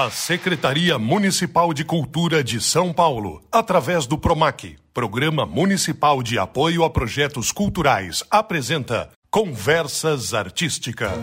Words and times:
A 0.00 0.12
Secretaria 0.12 0.96
Municipal 0.96 1.74
de 1.74 1.84
Cultura 1.84 2.44
de 2.44 2.60
São 2.60 2.92
Paulo, 2.92 3.42
através 3.50 4.06
do 4.06 4.16
PROMAC, 4.16 4.76
Programa 4.94 5.44
Municipal 5.44 6.22
de 6.22 6.38
Apoio 6.38 6.84
a 6.84 6.88
Projetos 6.88 7.50
Culturais, 7.50 8.22
apresenta 8.30 9.10
Conversas 9.28 10.34
Artísticas. 10.34 11.18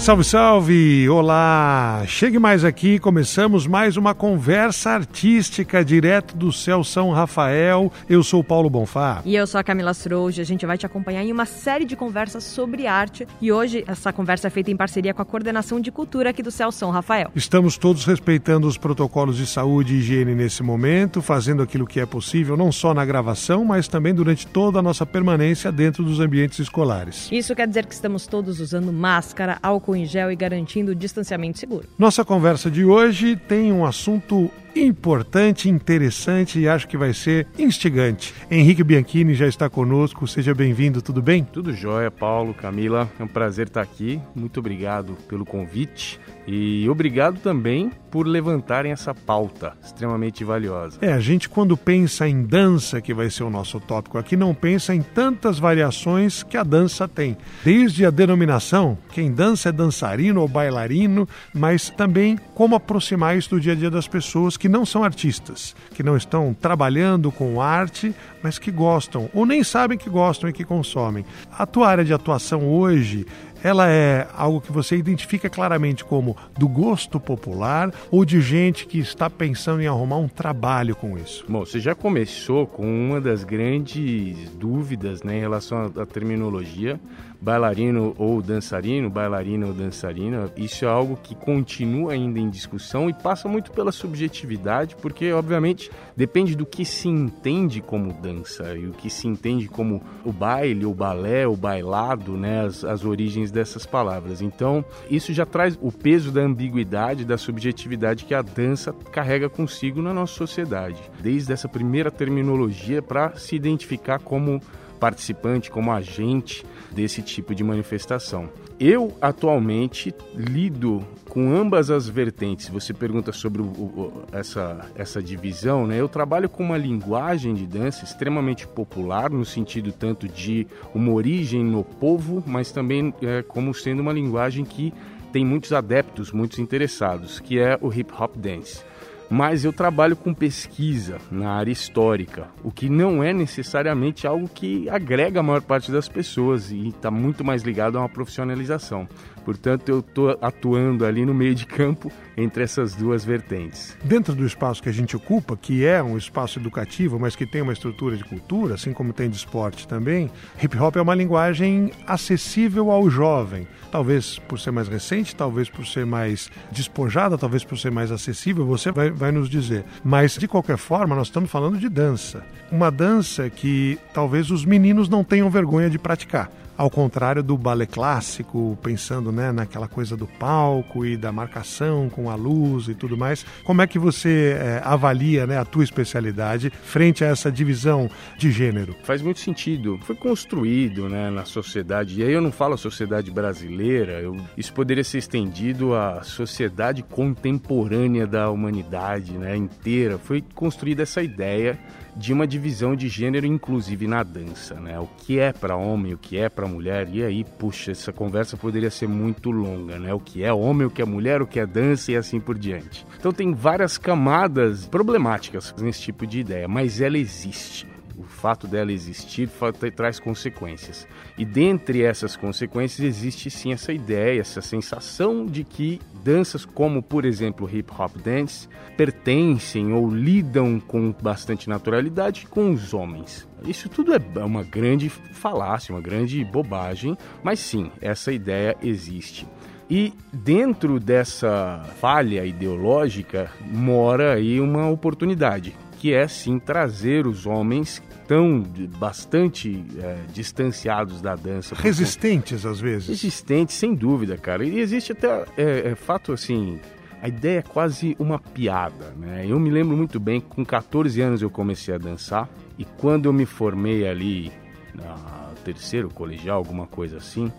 Salve, 0.00 0.24
salve! 0.24 1.08
Olá! 1.10 2.04
Chegue 2.06 2.38
mais 2.38 2.64
aqui, 2.64 2.98
começamos 2.98 3.66
mais 3.66 3.98
uma 3.98 4.14
conversa 4.14 4.92
artística 4.92 5.84
direto 5.84 6.34
do 6.34 6.50
céu 6.50 6.82
São 6.82 7.10
Rafael. 7.10 7.92
Eu 8.08 8.22
sou 8.22 8.40
o 8.40 8.44
Paulo 8.44 8.70
Bonfá. 8.70 9.20
E 9.26 9.36
eu 9.36 9.46
sou 9.46 9.60
a 9.60 9.62
Camila 9.62 9.92
Srouge. 9.92 10.40
A 10.40 10.44
gente 10.44 10.64
vai 10.64 10.78
te 10.78 10.86
acompanhar 10.86 11.22
em 11.22 11.30
uma 11.30 11.44
série 11.44 11.84
de 11.84 11.94
conversas 11.96 12.44
sobre 12.44 12.86
arte. 12.86 13.28
E 13.42 13.52
hoje 13.52 13.84
essa 13.86 14.10
conversa 14.10 14.46
é 14.46 14.50
feita 14.50 14.70
em 14.70 14.76
parceria 14.76 15.12
com 15.12 15.20
a 15.20 15.24
Coordenação 15.24 15.78
de 15.78 15.92
Cultura 15.92 16.30
aqui 16.30 16.42
do 16.42 16.50
céu 16.50 16.72
São 16.72 16.90
Rafael. 16.90 17.30
Estamos 17.36 17.76
todos 17.76 18.06
respeitando 18.06 18.66
os 18.66 18.78
protocolos 18.78 19.36
de 19.36 19.46
saúde 19.46 19.94
e 19.94 19.98
higiene 19.98 20.34
nesse 20.34 20.62
momento, 20.62 21.20
fazendo 21.20 21.62
aquilo 21.62 21.86
que 21.86 22.00
é 22.00 22.06
possível, 22.06 22.56
não 22.56 22.72
só 22.72 22.94
na 22.94 23.04
gravação, 23.04 23.66
mas 23.66 23.86
também 23.86 24.14
durante 24.14 24.46
toda 24.46 24.78
a 24.78 24.82
nossa 24.82 25.04
permanência 25.04 25.70
dentro 25.70 26.02
dos 26.02 26.20
ambientes 26.20 26.58
escolares. 26.58 27.28
Isso 27.30 27.54
quer 27.54 27.68
dizer 27.68 27.84
que 27.84 27.92
estamos 27.92 28.26
todos 28.26 28.60
usando 28.60 28.90
máscara, 28.90 29.58
álcool 29.62 29.89
álcool 29.90 29.96
em 29.96 30.04
gel 30.04 30.30
e 30.30 30.36
garantindo 30.36 30.92
o 30.92 30.94
distanciamento 30.94 31.58
seguro. 31.58 31.88
Nossa 31.98 32.24
conversa 32.24 32.70
de 32.70 32.84
hoje 32.84 33.36
tem 33.36 33.72
um 33.72 33.84
assunto 33.84 34.50
importante, 34.74 35.68
interessante 35.68 36.58
e 36.58 36.68
acho 36.68 36.88
que 36.88 36.96
vai 36.96 37.12
ser 37.12 37.46
instigante. 37.58 38.34
Henrique 38.50 38.84
Bianchini 38.84 39.34
já 39.34 39.46
está 39.46 39.68
conosco, 39.68 40.26
seja 40.26 40.54
bem-vindo, 40.54 41.02
tudo 41.02 41.20
bem? 41.22 41.44
Tudo 41.44 41.72
jóia, 41.72 42.10
Paulo, 42.10 42.54
Camila, 42.54 43.10
é 43.18 43.22
um 43.22 43.28
prazer 43.28 43.66
estar 43.66 43.82
aqui, 43.82 44.20
muito 44.34 44.60
obrigado 44.60 45.16
pelo 45.28 45.44
convite 45.44 46.18
e 46.46 46.88
obrigado 46.88 47.38
também 47.40 47.90
por 48.10 48.26
levantarem 48.26 48.90
essa 48.90 49.14
pauta 49.14 49.72
extremamente 49.82 50.42
valiosa. 50.42 50.98
É, 51.00 51.12
a 51.12 51.20
gente 51.20 51.48
quando 51.48 51.76
pensa 51.76 52.28
em 52.28 52.42
dança, 52.42 53.00
que 53.00 53.14
vai 53.14 53.30
ser 53.30 53.44
o 53.44 53.50
nosso 53.50 53.78
tópico 53.78 54.18
aqui, 54.18 54.36
não 54.36 54.52
pensa 54.52 54.94
em 54.94 55.02
tantas 55.02 55.58
variações 55.58 56.42
que 56.42 56.56
a 56.56 56.64
dança 56.64 57.06
tem. 57.06 57.36
Desde 57.64 58.04
a 58.04 58.10
denominação, 58.10 58.98
quem 59.12 59.32
dança 59.32 59.68
é 59.68 59.72
dançarino 59.72 60.40
ou 60.40 60.48
bailarino, 60.48 61.28
mas 61.54 61.88
também 61.88 62.36
como 62.54 62.74
aproximar 62.74 63.36
isso 63.36 63.50
do 63.50 63.60
dia 63.60 63.72
a 63.72 63.76
dia 63.76 63.90
das 63.90 64.08
pessoas 64.08 64.56
que 64.60 64.68
não 64.68 64.84
são 64.84 65.02
artistas, 65.02 65.74
que 65.94 66.02
não 66.02 66.16
estão 66.16 66.54
trabalhando 66.54 67.32
com 67.32 67.62
arte, 67.62 68.14
mas 68.42 68.58
que 68.58 68.70
gostam, 68.70 69.30
ou 69.32 69.46
nem 69.46 69.64
sabem 69.64 69.96
que 69.96 70.10
gostam 70.10 70.50
e 70.50 70.52
que 70.52 70.64
consomem. 70.64 71.24
A 71.50 71.64
tua 71.64 71.88
área 71.88 72.04
de 72.04 72.12
atuação 72.12 72.68
hoje 72.68 73.26
ela 73.62 73.90
é 73.90 74.26
algo 74.34 74.60
que 74.60 74.72
você 74.72 74.96
identifica 74.96 75.48
claramente 75.48 76.04
como 76.04 76.36
do 76.58 76.66
gosto 76.68 77.20
popular 77.20 77.92
ou 78.10 78.24
de 78.24 78.40
gente 78.40 78.86
que 78.86 78.98
está 78.98 79.28
pensando 79.28 79.82
em 79.82 79.86
arrumar 79.86 80.16
um 80.16 80.28
trabalho 80.28 80.96
com 80.96 81.18
isso? 81.18 81.44
Bom, 81.48 81.64
você 81.64 81.78
já 81.78 81.94
começou 81.94 82.66
com 82.66 82.86
uma 82.86 83.20
das 83.20 83.44
grandes 83.44 84.50
dúvidas 84.50 85.22
né, 85.22 85.36
em 85.36 85.40
relação 85.40 85.92
à 85.96 86.06
terminologia 86.06 86.98
bailarino 87.40 88.14
ou 88.18 88.42
dançarino, 88.42 89.08
bailarina 89.08 89.66
ou 89.66 89.72
dançarina, 89.72 90.50
isso 90.56 90.84
é 90.84 90.88
algo 90.88 91.16
que 91.16 91.34
continua 91.34 92.12
ainda 92.12 92.38
em 92.38 92.50
discussão 92.50 93.08
e 93.08 93.14
passa 93.14 93.48
muito 93.48 93.70
pela 93.72 93.90
subjetividade, 93.90 94.94
porque 94.96 95.32
obviamente 95.32 95.90
depende 96.16 96.54
do 96.54 96.66
que 96.66 96.84
se 96.84 97.08
entende 97.08 97.80
como 97.80 98.12
dança 98.12 98.76
e 98.76 98.86
o 98.86 98.92
que 98.92 99.08
se 99.08 99.26
entende 99.26 99.68
como 99.68 100.02
o 100.24 100.32
baile, 100.32 100.84
o 100.84 100.92
balé, 100.92 101.46
o 101.46 101.56
bailado, 101.56 102.36
né, 102.36 102.66
as, 102.66 102.84
as 102.84 103.04
origens 103.04 103.50
dessas 103.50 103.86
palavras. 103.86 104.42
Então, 104.42 104.84
isso 105.10 105.32
já 105.32 105.46
traz 105.46 105.78
o 105.80 105.90
peso 105.90 106.30
da 106.30 106.42
ambiguidade, 106.42 107.24
da 107.24 107.38
subjetividade 107.38 108.24
que 108.24 108.34
a 108.34 108.42
dança 108.42 108.92
carrega 109.10 109.48
consigo 109.48 110.02
na 110.02 110.12
nossa 110.12 110.34
sociedade. 110.34 111.00
Desde 111.20 111.52
essa 111.52 111.68
primeira 111.68 112.10
terminologia 112.10 113.00
para 113.00 113.34
se 113.36 113.56
identificar 113.56 114.18
como 114.18 114.60
participante, 115.00 115.70
como 115.70 115.90
agente 115.90 116.64
desse 116.92 117.22
tipo 117.22 117.54
de 117.54 117.64
manifestação. 117.64 118.48
Eu 118.78 119.16
atualmente 119.20 120.14
lido 120.34 121.04
com 121.28 121.54
ambas 121.54 121.90
as 121.90 122.08
vertentes. 122.08 122.68
Você 122.68 122.92
pergunta 122.92 123.32
sobre 123.32 123.62
o, 123.62 123.64
o, 123.64 124.24
essa, 124.32 124.90
essa 124.94 125.22
divisão, 125.22 125.86
né? 125.86 126.00
Eu 126.00 126.08
trabalho 126.08 126.48
com 126.48 126.62
uma 126.62 126.76
linguagem 126.76 127.54
de 127.54 127.66
dança 127.66 128.04
extremamente 128.04 128.66
popular, 128.66 129.30
no 129.30 129.44
sentido 129.44 129.92
tanto 129.92 130.28
de 130.28 130.66
uma 130.94 131.12
origem 131.12 131.64
no 131.64 131.82
povo, 131.84 132.42
mas 132.46 132.70
também 132.70 133.14
é, 133.22 133.42
como 133.42 133.72
sendo 133.74 134.00
uma 134.00 134.12
linguagem 134.12 134.64
que 134.64 134.92
tem 135.32 135.44
muitos 135.44 135.72
adeptos, 135.72 136.32
muitos 136.32 136.58
interessados, 136.58 137.38
que 137.38 137.58
é 137.58 137.78
o 137.80 137.92
hip 137.92 138.12
hop 138.18 138.36
dance 138.36 138.82
mas 139.30 139.64
eu 139.64 139.72
trabalho 139.72 140.16
com 140.16 140.34
pesquisa 140.34 141.18
na 141.30 141.52
área 141.52 141.70
histórica, 141.70 142.48
o 142.64 142.72
que 142.72 142.88
não 142.88 143.22
é 143.22 143.32
necessariamente 143.32 144.26
algo 144.26 144.48
que 144.48 144.90
agrega 144.90 145.38
a 145.38 145.42
maior 145.42 145.62
parte 145.62 145.92
das 145.92 146.08
pessoas 146.08 146.72
e 146.72 146.88
está 146.88 147.10
muito 147.10 147.44
mais 147.44 147.62
ligado 147.62 147.96
a 147.96 148.00
uma 148.00 148.08
profissionalização. 148.08 149.08
Portanto, 149.44 149.88
eu 149.88 150.00
estou 150.00 150.38
atuando 150.40 151.04
ali 151.04 151.24
no 151.24 151.34
meio 151.34 151.54
de 151.54 151.66
campo 151.66 152.12
entre 152.36 152.62
essas 152.62 152.94
duas 152.94 153.24
vertentes. 153.24 153.96
Dentro 154.04 154.34
do 154.34 154.46
espaço 154.46 154.82
que 154.82 154.88
a 154.88 154.92
gente 154.92 155.16
ocupa, 155.16 155.56
que 155.56 155.84
é 155.84 156.02
um 156.02 156.16
espaço 156.16 156.58
educativo, 156.58 157.18
mas 157.18 157.36
que 157.36 157.46
tem 157.46 157.62
uma 157.62 157.72
estrutura 157.72 158.16
de 158.16 158.24
cultura, 158.24 158.74
assim 158.74 158.92
como 158.92 159.12
tem 159.12 159.28
de 159.28 159.36
esporte 159.36 159.86
também, 159.86 160.30
hip 160.62 160.76
hop 160.78 160.96
é 160.96 161.00
uma 161.00 161.14
linguagem 161.14 161.90
acessível 162.06 162.90
ao 162.90 163.10
jovem. 163.10 163.66
Talvez 163.90 164.38
por 164.38 164.58
ser 164.58 164.70
mais 164.70 164.88
recente, 164.88 165.34
talvez 165.34 165.68
por 165.68 165.86
ser 165.86 166.06
mais 166.06 166.50
despojada, 166.70 167.36
talvez 167.36 167.64
por 167.64 167.76
ser 167.76 167.90
mais 167.90 168.10
acessível, 168.12 168.64
você 168.64 168.92
vai, 168.92 169.10
vai 169.20 169.30
nos 169.30 169.48
dizer. 169.48 169.84
Mas, 170.02 170.32
de 170.32 170.48
qualquer 170.48 170.78
forma, 170.78 171.14
nós 171.14 171.28
estamos 171.28 171.50
falando 171.50 171.78
de 171.78 171.88
dança. 171.88 172.42
Uma 172.72 172.90
dança 172.90 173.48
que 173.50 173.98
talvez 174.12 174.50
os 174.50 174.64
meninos 174.64 175.08
não 175.08 175.22
tenham 175.22 175.50
vergonha 175.50 175.90
de 175.90 175.98
praticar 175.98 176.50
ao 176.80 176.88
contrário 176.88 177.42
do 177.42 177.58
balé 177.58 177.84
clássico, 177.84 178.78
pensando 178.82 179.30
né, 179.30 179.52
naquela 179.52 179.86
coisa 179.86 180.16
do 180.16 180.26
palco 180.26 181.04
e 181.04 181.14
da 181.14 181.30
marcação 181.30 182.08
com 182.08 182.30
a 182.30 182.34
luz 182.34 182.88
e 182.88 182.94
tudo 182.94 183.18
mais. 183.18 183.44
Como 183.64 183.82
é 183.82 183.86
que 183.86 183.98
você 183.98 184.56
é, 184.58 184.80
avalia 184.82 185.46
né, 185.46 185.58
a 185.58 185.64
tua 185.66 185.84
especialidade 185.84 186.70
frente 186.70 187.22
a 187.22 187.26
essa 187.26 187.52
divisão 187.52 188.08
de 188.38 188.50
gênero? 188.50 188.96
Faz 189.02 189.20
muito 189.20 189.40
sentido. 189.40 190.00
Foi 190.04 190.16
construído 190.16 191.06
né, 191.06 191.28
na 191.28 191.44
sociedade, 191.44 192.18
e 192.18 192.24
aí 192.24 192.32
eu 192.32 192.40
não 192.40 192.50
falo 192.50 192.78
sociedade 192.78 193.30
brasileira, 193.30 194.12
eu, 194.12 194.34
isso 194.56 194.72
poderia 194.72 195.04
ser 195.04 195.18
estendido 195.18 195.94
à 195.94 196.22
sociedade 196.22 197.02
contemporânea 197.02 198.26
da 198.26 198.48
humanidade 198.48 199.36
né, 199.36 199.54
inteira. 199.54 200.16
Foi 200.16 200.42
construída 200.54 201.02
essa 201.02 201.22
ideia 201.22 201.78
de 202.16 202.32
uma 202.32 202.46
divisão 202.46 202.94
de 202.96 203.08
gênero, 203.08 203.46
inclusive 203.46 204.06
na 204.06 204.22
dança, 204.22 204.74
né? 204.74 204.98
O 204.98 205.06
que 205.06 205.38
é 205.38 205.52
para 205.52 205.76
homem, 205.76 206.14
o 206.14 206.18
que 206.18 206.38
é 206.38 206.48
para 206.48 206.66
mulher. 206.66 207.08
E 207.12 207.22
aí, 207.22 207.44
puxa, 207.44 207.92
essa 207.92 208.12
conversa 208.12 208.56
poderia 208.56 208.90
ser 208.90 209.08
muito 209.08 209.50
longa, 209.50 209.98
né? 209.98 210.12
O 210.12 210.20
que 210.20 210.42
é 210.42 210.52
homem, 210.52 210.86
o 210.86 210.90
que 210.90 211.02
é 211.02 211.04
mulher, 211.04 211.42
o 211.42 211.46
que 211.46 211.60
é 211.60 211.66
dança 211.66 212.12
e 212.12 212.16
assim 212.16 212.40
por 212.40 212.58
diante. 212.58 213.06
Então 213.18 213.32
tem 213.32 213.52
várias 213.52 213.98
camadas 213.98 214.86
problemáticas 214.86 215.74
nesse 215.78 216.02
tipo 216.02 216.26
de 216.26 216.40
ideia, 216.40 216.68
mas 216.68 217.00
ela 217.00 217.18
existe 217.18 217.86
o 218.16 218.24
fato 218.24 218.66
dela 218.66 218.92
existir 218.92 219.48
traz 219.94 220.18
consequências. 220.18 221.06
E 221.36 221.44
dentre 221.44 222.02
essas 222.02 222.36
consequências 222.36 223.00
existe 223.00 223.50
sim 223.50 223.72
essa 223.72 223.92
ideia, 223.92 224.40
essa 224.40 224.60
sensação 224.60 225.46
de 225.46 225.64
que 225.64 226.00
danças 226.22 226.64
como, 226.64 227.02
por 227.02 227.24
exemplo, 227.24 227.68
hip 227.70 227.90
hop 227.96 228.16
dance 228.16 228.68
pertencem 228.96 229.92
ou 229.92 230.10
lidam 230.10 230.78
com 230.78 231.12
bastante 231.12 231.68
naturalidade 231.68 232.46
com 232.46 232.70
os 232.70 232.92
homens. 232.92 233.48
Isso 233.64 233.88
tudo 233.88 234.12
é 234.14 234.44
uma 234.44 234.62
grande 234.62 235.08
falácia, 235.08 235.94
uma 235.94 236.00
grande 236.00 236.44
bobagem, 236.44 237.16
mas 237.42 237.60
sim, 237.60 237.90
essa 238.00 238.32
ideia 238.32 238.76
existe. 238.82 239.46
E 239.88 240.14
dentro 240.32 241.00
dessa 241.00 241.84
falha 242.00 242.44
ideológica 242.46 243.50
mora 243.66 244.34
aí 244.34 244.60
uma 244.60 244.88
oportunidade, 244.88 245.74
que 246.00 246.14
é 246.14 246.26
sim 246.26 246.58
trazer 246.58 247.26
os 247.26 247.44
homens 247.44 248.02
tão 248.26 248.62
bastante 248.98 249.84
é, 249.98 250.16
distanciados 250.32 251.20
da 251.20 251.36
dança. 251.36 251.74
Resistentes 251.74 252.64
às 252.64 252.80
vezes. 252.80 253.08
Resistentes, 253.08 253.76
sem 253.76 253.94
dúvida, 253.94 254.38
cara. 254.38 254.64
E 254.64 254.80
existe 254.80 255.12
até 255.12 255.44
é, 255.58 255.90
é, 255.90 255.94
fato 255.94 256.32
assim. 256.32 256.80
A 257.20 257.28
ideia 257.28 257.58
é 257.58 257.62
quase 257.62 258.16
uma 258.18 258.38
piada, 258.38 259.14
né? 259.18 259.44
Eu 259.46 259.60
me 259.60 259.68
lembro 259.68 259.94
muito 259.94 260.18
bem 260.18 260.40
que 260.40 260.46
com 260.46 260.64
14 260.64 261.20
anos 261.20 261.42
eu 261.42 261.50
comecei 261.50 261.94
a 261.94 261.98
dançar 261.98 262.48
e 262.78 262.84
quando 262.86 263.26
eu 263.26 263.32
me 263.32 263.44
formei 263.44 264.08
ali 264.08 264.50
na 264.94 265.50
terceiro 265.62 266.08
colegial, 266.08 266.56
alguma 266.56 266.86
coisa 266.86 267.18
assim, 267.18 267.52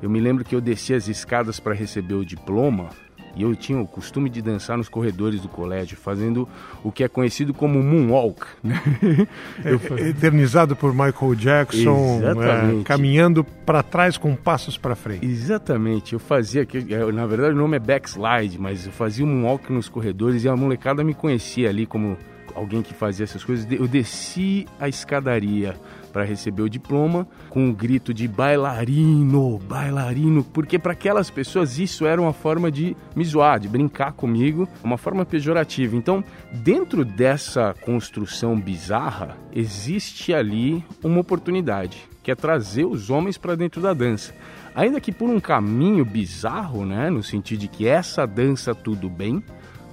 eu 0.00 0.08
me 0.08 0.20
lembro 0.20 0.44
que 0.44 0.54
eu 0.54 0.60
desci 0.60 0.94
as 0.94 1.08
escadas 1.08 1.58
para 1.58 1.74
receber 1.74 2.14
o 2.14 2.24
diploma 2.24 2.90
E 3.34 3.42
eu 3.42 3.54
tinha 3.54 3.80
o 3.80 3.86
costume 3.86 4.28
de 4.28 4.42
dançar 4.42 4.76
nos 4.76 4.88
corredores 4.88 5.40
do 5.40 5.48
colégio, 5.48 5.96
fazendo 5.96 6.48
o 6.82 6.90
que 6.90 7.04
é 7.04 7.08
conhecido 7.08 7.54
como 7.54 7.82
moonwalk. 7.82 8.46
Né? 8.62 8.80
É, 9.64 10.08
eternizado 10.08 10.74
por 10.74 10.92
Michael 10.92 11.34
Jackson, 11.34 12.20
é, 12.22 12.82
caminhando 12.84 13.44
para 13.44 13.82
trás 13.82 14.16
com 14.16 14.34
passos 14.34 14.76
para 14.76 14.94
frente. 14.94 15.24
Exatamente. 15.24 16.12
Eu 16.12 16.18
fazia, 16.18 16.62
é, 16.62 17.12
na 17.12 17.26
verdade 17.26 17.54
o 17.54 17.56
nome 17.56 17.76
é 17.76 17.80
backslide, 17.80 18.58
mas 18.58 18.86
eu 18.86 18.92
fazia 18.92 19.24
um 19.24 19.28
moonwalk 19.28 19.70
nos 19.72 19.88
corredores 19.88 20.44
e 20.44 20.48
a 20.48 20.56
molecada 20.56 21.04
me 21.04 21.14
conhecia 21.14 21.68
ali 21.68 21.86
como 21.86 22.16
alguém 22.54 22.82
que 22.82 22.94
fazia 22.94 23.24
essas 23.24 23.44
coisas. 23.44 23.66
Eu 23.70 23.86
desci 23.86 24.66
a 24.78 24.88
escadaria 24.88 25.74
para 26.12 26.24
receber 26.24 26.62
o 26.62 26.68
diploma 26.68 27.26
com 27.48 27.66
um 27.66 27.72
grito 27.72 28.12
de 28.12 28.26
bailarino, 28.28 29.58
bailarino, 29.58 30.44
porque 30.44 30.78
para 30.78 30.92
aquelas 30.92 31.30
pessoas 31.30 31.78
isso 31.78 32.06
era 32.06 32.20
uma 32.20 32.32
forma 32.32 32.70
de 32.70 32.96
me 33.14 33.24
zoar, 33.24 33.60
de 33.60 33.68
brincar 33.68 34.12
comigo, 34.12 34.68
uma 34.82 34.98
forma 34.98 35.24
pejorativa. 35.24 35.96
Então, 35.96 36.22
dentro 36.52 37.04
dessa 37.04 37.74
construção 37.82 38.58
bizarra, 38.58 39.36
existe 39.52 40.34
ali 40.34 40.84
uma 41.02 41.20
oportunidade, 41.20 42.08
que 42.22 42.30
é 42.30 42.34
trazer 42.34 42.84
os 42.84 43.10
homens 43.10 43.38
para 43.38 43.56
dentro 43.56 43.80
da 43.80 43.92
dança. 43.94 44.34
Ainda 44.74 45.00
que 45.00 45.10
por 45.12 45.28
um 45.28 45.40
caminho 45.40 46.04
bizarro, 46.04 46.84
né, 46.86 47.10
no 47.10 47.22
sentido 47.22 47.60
de 47.60 47.68
que 47.68 47.86
essa 47.86 48.26
dança 48.26 48.74
tudo 48.74 49.08
bem, 49.08 49.42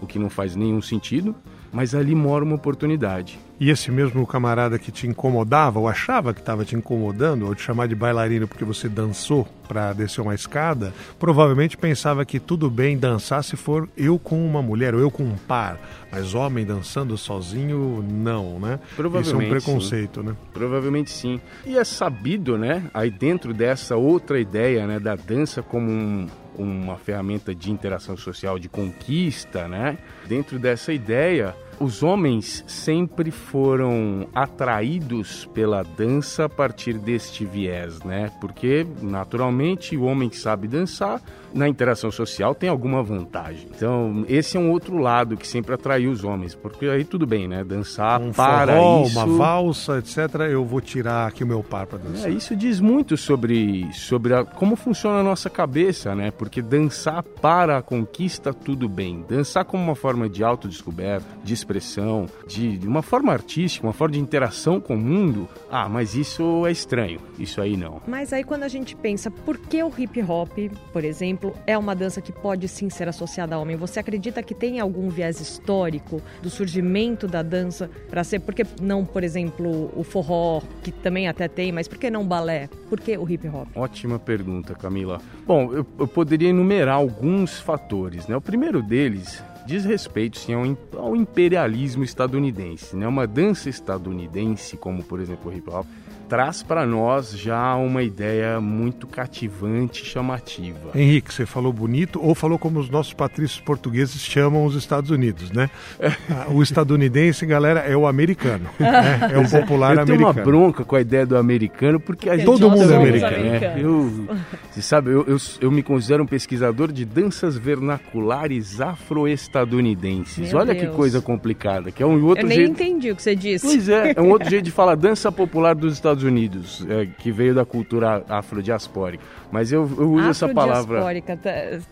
o 0.02 0.06
que 0.06 0.20
não 0.20 0.30
faz 0.30 0.56
nenhum 0.56 0.82
sentido, 0.82 1.36
mas 1.72 1.96
ali 1.96 2.14
mora 2.14 2.46
uma 2.46 2.56
oportunidade. 2.56 3.40
E 3.60 3.72
esse 3.72 3.92
mesmo 3.92 4.26
camarada 4.28 4.78
que 4.78 4.92
te 4.92 5.08
incomodava, 5.08 5.80
ou 5.80 5.88
achava 5.88 6.34
que 6.34 6.40
estava 6.40 6.64
te 6.64 6.76
incomodando, 6.76 7.48
ou 7.48 7.56
te 7.56 7.64
chamar 7.64 7.88
de 7.88 7.96
bailarino 7.96 8.48
porque 8.48 8.64
você 8.64 8.88
dançou 8.88 9.48
para 9.68 9.94
descer 9.94 10.22
uma 10.22 10.36
escada, 10.36 10.94
provavelmente 11.20 11.76
pensava 11.76 12.24
que 12.24 12.40
tudo 12.40 12.70
bem 12.70 12.98
dançar 12.98 13.44
se 13.44 13.56
for 13.56 13.90
eu 13.98 14.20
com 14.20 14.46
uma 14.46 14.62
mulher 14.62 14.94
ou 14.94 15.02
eu 15.02 15.10
com 15.10 15.24
um 15.24 15.36
par, 15.36 15.80
mas 16.12 16.36
homem 16.36 16.66
dançando 16.66 17.18
sozinho, 17.18 18.06
não, 18.08 18.60
né? 18.60 18.80
Provavelmente. 18.96 19.28
Isso 19.28 19.42
é 19.42 19.46
um 19.46 19.50
preconceito, 19.50 20.22
sim. 20.22 20.28
né? 20.28 20.36
Provavelmente 20.54 21.12
sim. 21.12 21.42
E 21.66 21.78
é 21.78 21.84
sabido, 21.84 22.58
né, 22.58 22.84
aí 22.94 23.10
dentro 23.10 23.54
dessa 23.54 23.98
outra 23.98 24.40
ideia, 24.40 24.86
né, 24.86 25.00
da 25.00 25.16
dança 25.16 25.64
como 25.64 25.92
um, 25.92 26.28
uma 26.58 26.98
ferramenta 26.98 27.54
de 27.54 27.72
interação 27.72 28.16
social, 28.16 28.60
de 28.60 28.70
conquista, 28.70 29.68
né? 29.68 29.98
Dentro 30.28 30.60
dessa 30.60 30.94
ideia, 30.94 31.56
os 31.80 32.02
homens 32.02 32.64
sempre 32.68 33.30
foram 33.30 34.28
atraídos 34.34 35.46
pela 35.54 35.84
dança 35.84 36.46
a 36.46 36.50
partir 36.50 36.98
deste 36.98 37.46
viés, 37.46 38.02
né? 38.04 38.32
Porque, 38.42 38.86
naturalmente, 39.02 39.96
o 39.96 40.04
homem 40.04 40.30
que 40.30 40.38
sabe 40.38 40.68
dançar, 40.68 41.22
na 41.58 41.68
interação 41.68 42.12
social, 42.12 42.54
tem 42.54 42.70
alguma 42.70 43.04
vantagem. 43.04 43.68
Então, 43.76 44.24
esse 44.28 44.58
é 44.58 44.60
um 44.60 44.72
outro 44.72 44.98
lado 44.98 45.36
que 45.36 45.48
sempre 45.48 45.74
atraiu 45.74 46.12
os 46.12 46.24
homens, 46.24 46.56
porque 46.56 46.86
aí 46.86 47.04
tudo 47.04 47.26
bem, 47.26 47.48
né? 47.48 47.64
Dançar 47.64 48.22
um 48.22 48.32
para 48.32 48.74
forró, 48.74 49.04
isso... 49.04 49.20
uma 49.20 49.38
valsa, 49.38 49.98
etc., 49.98 50.18
eu 50.52 50.64
vou 50.64 50.80
tirar 50.80 51.28
aqui 51.28 51.44
o 51.44 51.48
meu 51.48 51.64
par 51.64 51.88
para 51.88 51.98
dançar. 51.98 52.30
É, 52.30 52.34
isso 52.34 52.56
diz 52.56 52.80
muito 52.80 53.18
sobre, 53.18 53.92
sobre 53.94 54.34
a, 54.34 54.46
como 54.46 54.76
funciona 54.76 55.20
a 55.20 55.24
nossa 55.24 55.50
cabeça, 55.50 56.14
né? 56.16 56.32
Porque 56.32 56.62
dançar 56.62 57.24
para 57.24 57.78
a 57.78 57.82
conquista, 57.82 58.54
tudo 58.54 58.88
bem. 58.88 59.26
Dançar 59.28 59.66
como 59.66 59.84
uma 59.84 59.96
forma 59.96 60.30
de 60.30 60.44
autodescoberta, 60.44 61.26
de 61.44 61.54
expressão, 61.54 62.28
de, 62.48 62.78
de 62.78 62.88
uma 62.88 63.02
forma 63.02 63.34
artística, 63.34 63.86
uma 63.86 63.94
forma 63.94 64.14
de 64.14 64.20
interação 64.20 64.80
com 64.80 64.96
o 64.96 65.00
mundo. 65.00 65.48
Ah, 65.70 65.90
mas 65.90 66.16
isso 66.16 66.66
é 66.66 66.72
estranho. 66.72 67.20
Isso 67.40 67.62
aí 67.62 67.76
não. 67.76 68.02
Mas 68.08 68.32
aí 68.34 68.44
quando 68.44 68.64
a 68.64 68.68
gente 68.68 68.96
pensa, 68.96 69.32
por 69.32 69.58
que 69.58 69.82
o 69.84 69.92
hip 69.98 70.22
hop, 70.22 70.52
por 70.92 71.04
exemplo, 71.04 71.47
é 71.66 71.78
uma 71.78 71.96
dança 71.96 72.22
que 72.22 72.32
pode 72.32 72.68
sim 72.68 72.90
ser 72.90 73.08
associada 73.08 73.56
a 73.56 73.60
homem? 73.60 73.76
Você 73.76 74.00
acredita 74.00 74.42
que 74.42 74.54
tem 74.54 74.80
algum 74.80 75.10
viés 75.10 75.40
histórico 75.40 76.22
do 76.42 76.50
surgimento 76.50 77.28
da 77.28 77.42
dança 77.42 77.90
para 78.10 78.24
ser? 78.24 78.40
Por 78.40 78.54
que 78.54 78.66
não, 78.82 79.06
por 79.06 79.24
exemplo, 79.24 79.92
o 79.96 80.04
forró, 80.04 80.62
que 80.84 80.92
também 80.92 81.28
até 81.28 81.48
tem, 81.48 81.72
mas 81.72 81.88
por 81.88 81.98
que 81.98 82.10
não 82.10 82.26
balé? 82.26 82.70
Por 82.90 83.00
que 83.00 83.18
o 83.18 83.30
hip 83.30 83.48
hop? 83.48 83.68
Ótima 83.76 84.20
pergunta, 84.20 84.74
Camila. 84.76 85.22
Bom, 85.46 85.74
eu, 85.74 85.86
eu 86.00 86.08
poderia 86.08 86.50
enumerar 86.50 86.96
alguns 86.96 87.60
fatores, 87.60 88.28
né? 88.28 88.36
O 88.36 88.42
primeiro 88.42 88.82
deles 88.82 89.42
diz 89.68 89.84
respeito 89.84 90.40
sim, 90.40 90.54
ao, 90.54 90.64
ao 90.98 91.16
imperialismo 91.16 92.04
estadunidense. 92.04 92.96
Né? 92.96 93.06
Uma 93.08 93.28
dança 93.28 93.70
estadunidense, 93.70 94.78
como 94.78 95.04
por 95.04 95.20
exemplo 95.20 95.52
o 95.52 95.54
hip 95.54 95.70
hop, 95.70 95.86
traz 96.28 96.62
para 96.62 96.86
nós 96.86 97.32
já 97.32 97.76
uma 97.76 98.04
ideia 98.04 98.60
muito 98.60 99.08
cativante 99.08 100.04
e 100.04 100.06
chamativa. 100.06 100.92
Henrique, 100.94 101.34
você 101.34 101.46
falou 101.46 101.72
bonito 101.72 102.20
ou 102.22 102.36
falou 102.36 102.60
como 102.60 102.80
os 102.80 102.90
nossos 102.90 103.14
patrícios 103.14 103.60
portugueses 103.60 104.22
chamam 104.22 104.66
os 104.66 104.76
Estados 104.76 105.10
Unidos, 105.10 105.52
né? 105.52 105.70
O 106.50 106.62
estadunidense, 106.62 107.46
galera, 107.46 107.82
é 107.82 107.96
o 107.96 108.08
americano, 108.08 108.66
né? 108.80 109.30
é 109.34 109.38
o 109.38 109.50
popular 109.50 109.96
eu 109.96 110.02
americano. 110.02 110.06
tenho 110.06 110.22
uma 110.22 110.34
bronca 110.34 110.84
com 110.84 110.96
a 110.96 111.02
ideia 111.02 111.26
do 111.26 111.38
americano 111.38 112.00
porque 112.00 112.30
a 112.30 112.36
gente 112.36 112.46
todo 112.46 112.70
mundo 112.70 112.92
é 112.92 112.96
americano. 112.96 113.44
Né? 113.44 113.76
Eu, 113.78 114.28
você 114.72 114.82
sabe, 114.82 115.12
eu, 115.12 115.26
eu, 115.28 115.38
eu, 115.62 115.72
me 115.72 115.84
considero 115.84 116.24
um 116.24 116.26
pesquisador 116.26 116.92
de 116.92 117.06
danças 117.06 117.58
vernaculares 117.58 118.80
afro-estadunidenses. 118.80 120.54
Olha 120.54 120.74
Deus. 120.74 120.90
que 120.90 120.96
coisa 120.96 121.22
complicada, 121.22 121.92
que 121.92 122.02
é 122.02 122.06
um 122.06 122.24
outro 122.26 122.44
eu 122.44 122.48
nem 122.48 122.58
jeito. 122.58 122.72
entendi 122.72 123.12
o 123.12 123.16
que 123.16 123.24
você 123.24 123.36
disse. 123.36 123.66
Pois 123.66 123.90
é, 123.90 124.14
é 124.16 124.22
um 124.22 124.30
outro 124.30 124.50
jeito 124.50 124.66
de 124.66 124.72
falar 124.72 124.96
dança 124.96 125.32
popular 125.32 125.76
dos 125.76 125.94
Estados 125.94 126.17
Unidos, 126.24 126.86
é, 126.90 127.06
que 127.06 127.32
veio 127.32 127.54
da 127.54 127.66
cultura 127.66 128.24
afrodiaspórica. 128.28 129.24
Mas 129.52 129.72
eu, 129.72 129.90
eu 129.98 130.12
uso 130.12 130.30
essa 130.30 130.48
palavra. 130.50 131.02
Tá, 131.22 131.38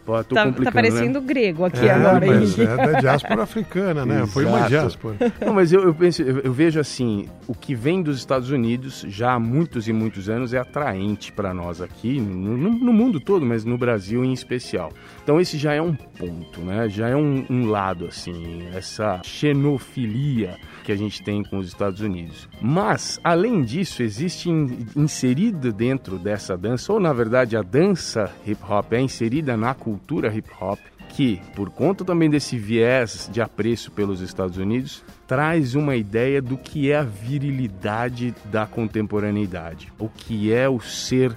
Pô, 0.06 0.24
tô 0.24 0.36
tá, 0.36 0.42
tá 0.44 0.46
complicando, 0.50 0.74
parecendo 0.74 1.22
né? 1.22 1.26
grego 1.28 1.66
aqui 1.66 1.86
É, 1.88 1.92
agora. 1.92 2.26
mas 2.26 2.60
é 2.60 2.78
da 2.78 2.94
diáspora 3.00 3.44
africana, 3.44 4.06
né? 4.06 4.26
Foi 4.28 4.46
uma 4.46 4.58
Exato. 4.58 4.70
diáspora. 4.72 5.16
Não, 5.46 5.54
mas 5.54 5.72
eu, 5.72 5.82
eu 5.84 5.94
penso, 5.94 6.22
eu, 6.22 6.40
eu 6.40 6.52
vejo 6.54 6.80
assim, 6.80 7.30
o 7.48 7.54
que 7.56 7.74
vem 7.74 8.02
dos 8.02 8.18
Estados 8.18 8.50
Unidos 8.52 9.06
já 9.08 9.34
há 9.34 9.40
muitos 9.40 9.88
e 9.88 9.94
muitos 9.94 10.28
anos 10.30 10.54
é 10.54 10.58
atraente 10.58 11.32
para 11.32 11.54
nós 11.54 11.82
aqui, 11.82 12.20
no, 12.20 12.58
no- 12.58 12.70
no 12.78 12.94
mundo 12.94 13.20
todo, 13.20 13.46
mas 13.46 13.64
no 13.64 13.78
Brasil 13.78 14.24
em 14.26 14.34
especial. 14.34 14.92
Então 15.24 15.40
esse 15.40 15.58
já 15.58 15.74
é 15.74 15.82
um 15.82 15.94
ponto, 15.94 16.62
né? 16.62 16.90
Já 16.90 17.08
é 17.10 17.16
um, 17.16 17.46
um 17.50 17.66
lado, 17.68 18.06
assim, 18.08 18.64
essa 18.76 19.22
xenofilia 19.24 20.58
que 20.84 20.92
a 20.92 20.96
gente 20.96 21.22
tem 21.24 21.44
com 21.44 21.58
os 21.58 21.68
Estados 21.68 22.00
Unidos. 22.02 22.48
Mas, 22.62 23.20
além 23.24 23.62
disso, 23.64 24.04
existe 24.04 24.50
in- 24.50 24.86
inserido 24.96 25.74
dentro 25.74 26.18
dessa 26.18 26.56
dança, 26.58 26.94
ou 26.94 27.00
na 27.00 27.12
verdade 27.12 27.45
a 27.54 27.62
dança 27.62 28.32
hip 28.48 28.62
hop 28.64 28.94
é 28.94 29.02
inserida 29.02 29.58
na 29.58 29.74
cultura 29.74 30.34
hip 30.34 30.50
hop, 30.58 30.80
que, 31.10 31.42
por 31.54 31.70
conta 31.70 32.06
também 32.06 32.30
desse 32.30 32.58
viés 32.58 33.30
de 33.32 33.42
apreço 33.42 33.92
pelos 33.92 34.22
Estados 34.22 34.58
Unidos, 34.58 35.04
traz 35.28 35.76
uma 35.76 35.98
ideia 35.98 36.42
do 36.42 36.58
que 36.58 36.92
é 36.92 36.98
a 36.98 37.04
virilidade 37.04 38.34
da 38.46 38.66
contemporaneidade, 38.66 39.92
o 40.00 40.08
que 40.08 40.54
é 40.54 40.70
o 40.70 40.80
ser 40.80 41.36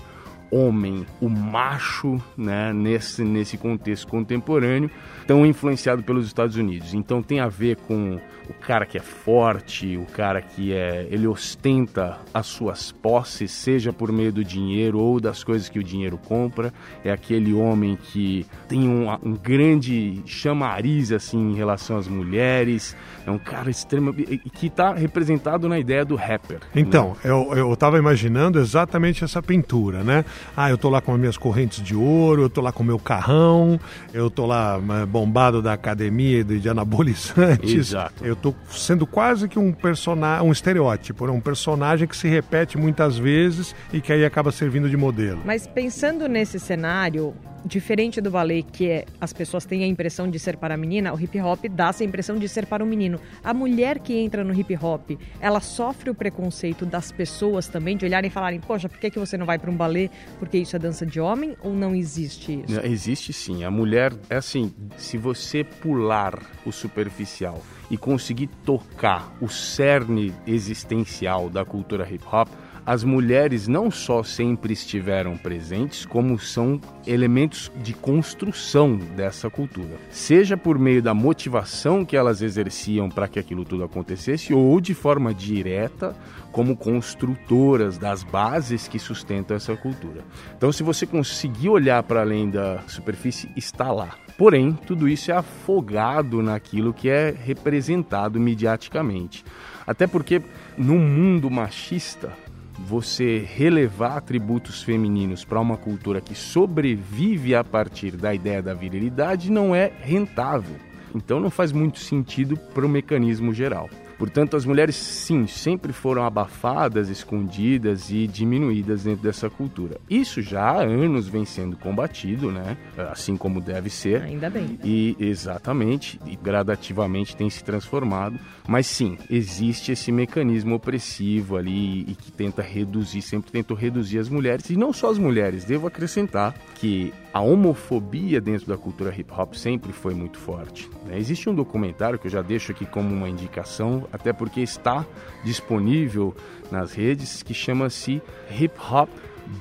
homem, 0.51 1.07
o 1.21 1.29
macho, 1.29 2.23
né, 2.37 2.73
nesse, 2.73 3.23
nesse 3.23 3.57
contexto 3.57 4.07
contemporâneo, 4.07 4.91
tão 5.29 5.45
influenciado 5.45 6.03
pelos 6.03 6.27
Estados 6.27 6.57
Unidos. 6.57 6.95
Então 6.95 7.23
tem 7.23 7.39
a 7.39 7.49
ver 7.49 7.77
com 7.77 8.19
o 8.49 8.55
cara 8.55 8.87
que 8.87 8.97
é 8.97 9.01
forte, 9.01 9.95
o 9.99 10.07
cara 10.07 10.41
que 10.41 10.73
é, 10.73 11.07
ele 11.11 11.27
ostenta 11.27 12.17
as 12.33 12.47
suas 12.47 12.91
posses, 12.91 13.51
seja 13.51 13.93
por 13.93 14.11
meio 14.11 14.33
do 14.33 14.43
dinheiro 14.43 14.99
ou 14.99 15.21
das 15.21 15.45
coisas 15.45 15.69
que 15.69 15.79
o 15.79 15.85
dinheiro 15.85 16.17
compra. 16.17 16.73
É 17.05 17.13
aquele 17.13 17.53
homem 17.53 17.97
que 18.11 18.47
tem 18.67 18.89
um, 18.89 19.11
um 19.23 19.35
grande 19.35 20.23
chamariz 20.25 21.13
assim 21.13 21.51
em 21.51 21.55
relação 21.55 21.99
às 21.99 22.09
mulheres. 22.09 22.97
É 23.27 23.31
um 23.31 23.39
cara 23.39 23.69
extremo 23.69 24.15
que 24.15 24.67
está 24.67 24.95
representado 24.95 25.69
na 25.69 25.79
ideia 25.79 26.07
do 26.07 26.17
rapper. 26.17 26.61
Então, 26.75 27.15
eu, 27.23 27.53
eu 27.55 27.77
tava 27.77 27.99
imaginando 27.99 28.59
exatamente 28.59 29.23
essa 29.23 29.43
pintura, 29.43 30.03
né? 30.03 30.25
Ah, 30.57 30.71
eu 30.71 30.79
tô 30.79 30.89
lá 30.89 31.03
com 31.03 31.13
as 31.13 31.21
minhas 31.21 31.37
correntes 31.37 31.85
de 31.85 31.95
ouro, 31.95 32.41
eu 32.41 32.49
tô 32.49 32.63
lá 32.63 32.73
com 32.73 32.83
o 32.83 32.87
meu 32.87 32.99
carrão, 32.99 33.79
eu 34.15 34.31
tô 34.31 34.47
lá 34.47 34.81
eh, 35.03 35.07
bombado 35.19 35.61
da 35.61 35.73
academia 35.73 36.45
de, 36.45 36.61
de 36.61 36.69
anabolizantes. 36.69 37.75
Exato. 37.75 38.25
Eu 38.25 38.37
tô 38.37 38.55
sendo 38.71 39.07
quase 39.07 39.49
que 39.49 39.59
um 39.59 39.73
personagem, 39.73 40.47
um 40.47 40.53
estereótipo, 40.53 41.27
né? 41.27 41.33
um 41.33 41.41
personagem 41.41 42.07
que 42.07 42.17
se 42.17 42.29
repete 42.29 42.79
muitas 42.79 43.19
vezes 43.19 43.75
e 43.93 44.01
que 44.01 44.13
aí 44.13 44.25
acaba 44.25 44.53
servindo 44.53 44.89
de 44.89 44.97
modelo. 44.97 45.41
Mas 45.45 45.67
pensando 45.67 46.29
nesse 46.29 46.61
cenário, 46.61 47.35
diferente 47.65 48.21
do 48.21 48.31
ballet, 48.31 48.65
que 48.71 48.89
é 48.89 49.05
as 49.21 49.33
pessoas 49.33 49.65
têm 49.65 49.85
a 49.85 49.87
impressão 49.87 50.31
de 50.31 50.39
ser 50.39 50.57
para 50.57 50.75
a 50.75 50.77
menina, 50.77 51.13
o 51.13 51.21
hip 51.21 51.41
hop 51.41 51.65
dá 51.71 51.89
essa 51.89 52.05
impressão 52.05 52.39
de 52.39 52.49
ser 52.49 52.67
para 52.67 52.83
o 52.83 52.87
menino. 52.87 53.21
A 53.43 53.53
mulher 53.53 53.99
que 53.99 54.15
entra 54.15 54.45
no 54.45 54.59
hip 54.59 54.77
hop, 54.77 55.13
ela 55.41 55.61
sofre 55.61 56.11
o 56.11 56.15
preconceito 56.15 56.87
das 56.87 57.11
pessoas 57.13 57.69
também, 57.69 57.97
de 57.97 58.05
olharem 58.05 58.29
e 58.29 58.33
falarem, 58.33 58.61
poxa, 58.61 58.89
por 58.89 58.99
que, 58.99 59.11
que 59.11 59.19
você 59.19 59.37
não 59.37 59.47
vai 59.47 59.59
para 59.59 59.71
um 59.71 59.77
ballet? 59.77 60.11
Porque 60.39 60.59
isso 60.59 60.77
é 60.77 60.79
dança 60.79 61.05
de 61.05 61.21
homem 61.21 61.57
ou 61.63 61.75
não 61.75 61.95
existe 61.95 62.63
isso? 62.65 62.81
Existe 62.81 63.33
sim. 63.33 63.65
A 63.65 63.71
mulher, 63.71 64.13
é 64.31 64.37
assim, 64.37 64.73
se 64.97 65.17
você 65.17 65.65
pular 65.65 66.39
o 66.65 66.73
superficial 66.73 67.63
e 67.91 67.97
conseguir 67.97 68.49
tocar 68.65 69.35
o 69.41 69.49
cerne 69.49 70.35
existencial 70.47 71.49
da 71.49 71.65
cultura 71.65 72.09
hip 72.09 72.25
hop, 72.31 72.49
as 72.89 73.05
mulheres 73.05 73.69
não 73.69 73.91
só 73.91 74.23
sempre 74.23 74.73
estiveram 74.73 75.37
presentes, 75.37 76.07
como 76.07 76.39
são 76.39 76.81
elementos 77.07 77.71
de 77.83 77.93
construção 77.93 78.97
dessa 78.97 79.51
cultura. 79.51 79.99
Seja 80.11 80.57
por 80.57 80.79
meio 80.79 81.03
da 81.03 81.13
motivação 81.13 82.03
que 82.03 82.17
elas 82.17 82.41
exerciam 82.41 83.11
para 83.11 83.29
que 83.29 83.39
aquilo 83.39 83.63
tudo 83.63 83.85
acontecesse, 83.85 84.55
ou 84.55 84.81
de 84.81 84.95
forma 84.95 85.35
direta, 85.35 86.17
como 86.51 86.75
construtoras 86.75 87.99
das 87.99 88.23
bases 88.23 88.89
que 88.89 88.99
sustentam 88.99 89.55
essa 89.55 89.77
cultura. 89.77 90.25
Então, 90.57 90.73
se 90.73 90.83
você 90.83 91.05
conseguir 91.05 91.69
olhar 91.69 92.03
para 92.05 92.23
além 92.23 92.49
da 92.49 92.79
superfície, 92.87 93.51
está 93.55 93.93
lá. 93.93 94.15
Porém, 94.39 94.73
tudo 94.87 95.07
isso 95.07 95.31
é 95.31 95.37
afogado 95.37 96.41
naquilo 96.41 96.95
que 96.95 97.11
é 97.11 97.35
representado 97.39 98.41
mediaticamente. 98.41 99.45
Até 99.87 100.07
porque 100.07 100.41
no 100.79 100.95
mundo 100.95 101.51
machista, 101.51 102.33
você 102.79 103.39
relevar 103.39 104.17
atributos 104.17 104.83
femininos 104.83 105.45
para 105.45 105.61
uma 105.61 105.77
cultura 105.77 106.21
que 106.21 106.35
sobrevive 106.35 107.55
a 107.55 107.65
partir 107.65 108.17
da 108.17 108.35
ideia 108.35 108.63
da 108.63 108.75
virilidade 108.75 109.51
não 109.51 109.75
é 109.75 109.93
rentável. 110.01 110.77
Então 111.15 111.41
não 111.41 111.51
faz 111.51 111.73
muito 111.73 111.99
sentido 111.99 112.57
para 112.57 112.87
o 112.87 112.89
mecanismo 112.89 113.53
geral. 113.53 113.89
Portanto, 114.19 114.57
as 114.57 114.65
mulheres, 114.65 114.97
sim, 114.97 115.47
sempre 115.47 115.93
foram 115.93 116.25
abafadas, 116.25 117.09
escondidas 117.09 118.11
e 118.11 118.27
diminuídas 118.27 119.05
dentro 119.05 119.23
dessa 119.23 119.49
cultura. 119.49 119.99
Isso 120.11 120.43
já 120.43 120.63
há 120.63 120.83
anos 120.83 121.29
vem 121.29 121.45
sendo 121.45 121.77
combatido, 121.77 122.51
né? 122.51 122.77
Assim 123.11 123.37
como 123.37 123.61
deve 123.61 123.89
ser. 123.89 124.23
Ainda 124.23 124.51
bem. 124.51 124.79
E 124.83 125.17
exatamente, 125.21 126.19
e 126.27 126.35
gradativamente 126.35 127.37
tem 127.37 127.49
se 127.49 127.63
transformado. 127.63 128.39
Mas 128.67 128.87
sim, 128.89 129.17
existe 129.31 129.93
esse 129.93 130.11
mecanismo 130.11 130.75
opressivo 130.75 131.57
ali 131.57 132.01
e 132.01 132.15
que 132.15 132.33
tenta 132.33 132.61
reduzir, 132.61 133.23
sempre 133.23 133.53
tentou 133.53 133.77
reduzir 133.77 134.19
as 134.19 134.29
mulheres. 134.29 134.69
E 134.69 134.77
não 134.77 134.93
só 134.93 135.11
as 135.11 135.19
mulheres, 135.19 135.65
devo 135.65 135.87
acrescentar 135.87 136.55
que 136.75 137.13
a 137.33 137.41
homofobia 137.41 138.41
dentro 138.41 138.67
da 138.67 138.77
cultura 138.77 139.15
hip 139.17 139.33
hop 139.33 139.55
sempre 139.55 139.93
foi 139.93 140.15
muito 140.15 140.39
forte. 140.39 140.89
Né? 141.07 141.19
Existe 141.19 141.49
um 141.49 141.55
documentário 141.55 142.19
que 142.19 142.27
eu 142.27 142.31
já 142.31 142.43
deixo 142.43 142.73
aqui 142.73 142.87
como 142.87 143.15
uma 143.15 143.29
indicação, 143.29 144.07
até 144.13 144.33
porque 144.33 144.61
está 144.61 145.05
disponível 145.45 146.35
nas 146.71 146.93
redes, 146.93 147.43
que 147.43 147.55
chama-se 147.55 148.23
Hip 148.51 148.75
Hop 148.91 149.09